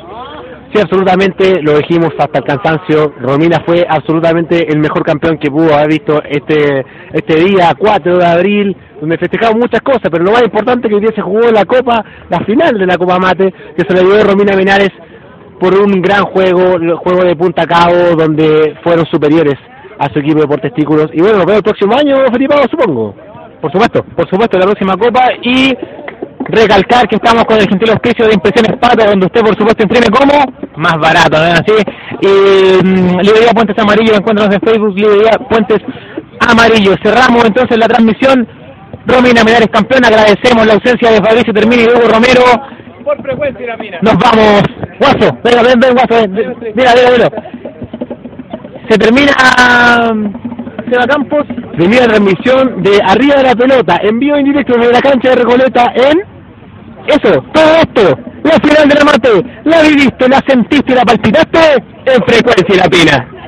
[0.72, 3.14] Sí, absolutamente, lo dijimos hasta el cansancio.
[3.20, 8.26] Romina fue absolutamente el mejor campeón que pudo haber visto este este día, 4 de
[8.26, 11.66] abril, donde festejamos muchas cosas, pero lo más importante que hoy día se jugó la
[11.66, 14.92] Copa, la final de la Copa Mate, que se le dio Romina Menares
[15.60, 19.56] por un gran juego, el juego de punta a cabo, donde fueron superiores
[20.00, 21.12] a su equipo de por testículos.
[21.14, 23.14] Y bueno, nos vemos el próximo año, Felipe, supongo.
[23.62, 25.76] Por supuesto, por supuesto, la próxima copa y
[26.46, 30.08] recalcar que estamos con el gentil auspicio de Impresiones Pato, donde usted por supuesto imprime
[30.08, 30.34] como
[30.78, 31.74] más barato, ¿no así?
[32.22, 35.80] Y mm, Librería Puentes Amarillo, encuéntranos en Facebook, Librería Puentes
[36.50, 36.96] Amarillo.
[37.04, 38.48] Cerramos entonces la transmisión.
[39.06, 42.44] Romina Menares campeón, agradecemos la ausencia de Fabricio Termini y Hugo Romero.
[43.04, 43.98] Por frecuencia la mina.
[44.02, 44.62] Nos vamos.
[45.00, 47.59] Guaso, venga, ven, ven, Guaso, ven, mira, mira, mira.
[48.90, 49.32] Se termina
[50.14, 51.46] mm, Seba Campos.
[51.74, 55.36] Primera transmisión de Arriba de la Pelota, en vivo en directo desde la cancha de
[55.36, 56.20] Recoleta en...
[57.08, 61.60] Eso, todo esto, La final de la mate, la viviste, la sentiste la palpitaste
[62.06, 63.39] en frecuencia y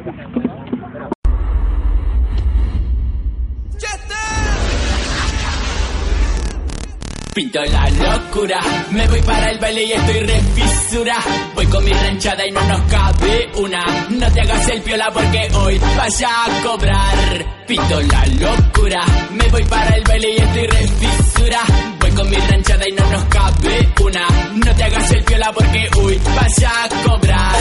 [7.33, 8.59] Pinto la locura,
[8.91, 11.15] me voy para el baile y estoy refisura.
[11.55, 13.85] Voy con mi ranchada y no nos cabe una.
[14.09, 17.65] No te hagas el piola porque hoy vaya a cobrar.
[17.65, 21.59] Pinto la locura, me voy para el baile y estoy refisura.
[22.01, 24.27] Voy con mi ranchada y no nos cabe una.
[24.65, 27.55] No te hagas el piola porque hoy vaya a cobrar.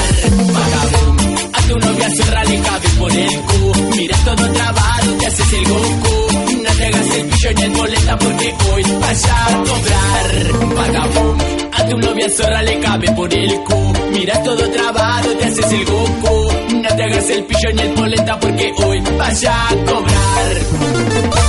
[0.52, 3.72] Vagabundo, a tu novia zorra le cabe por el cu.
[3.96, 6.49] Mira todo trabado, te haces el Goku.
[6.62, 10.74] No te hagas el pillo el boleta porque hoy vaya a cobrar.
[10.74, 13.92] Vagabundo, a tu novia zorra le cabe por el cu.
[14.12, 16.52] Mira todo trabado, te haces el Goku.
[16.82, 21.39] No te hagas el pillo ni el polenta porque hoy vaya a cobrar.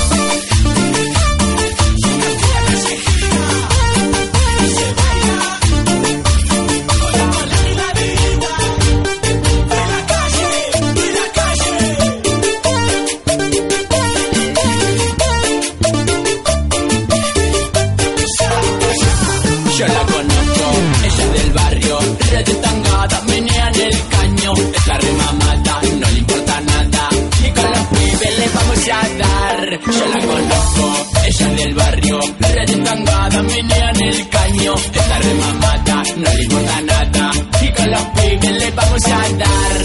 [29.72, 35.20] Yo la conozco, ella es del barrio, red de tangada, menea en el caño, está
[35.20, 37.32] remamada, no le importa nada,
[37.62, 39.78] y con los pibes le vamos a dar.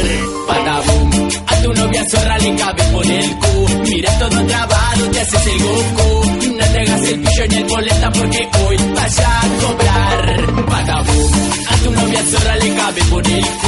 [0.48, 5.46] Patabum, a tu novia zorra le cabe por el cu, mira todo trabado, te haces
[5.46, 10.66] el Goku, no te hagas el pillo ni el boleta porque hoy vaya a cobrar.
[10.66, 11.32] Patabum,
[11.68, 13.65] a tu novia zorra le cabe por el cu,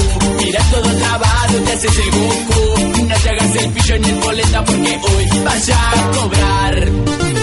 [1.85, 7.38] el Goku, no te hagas el pillo ni el boleta porque hoy vaya a cobrar.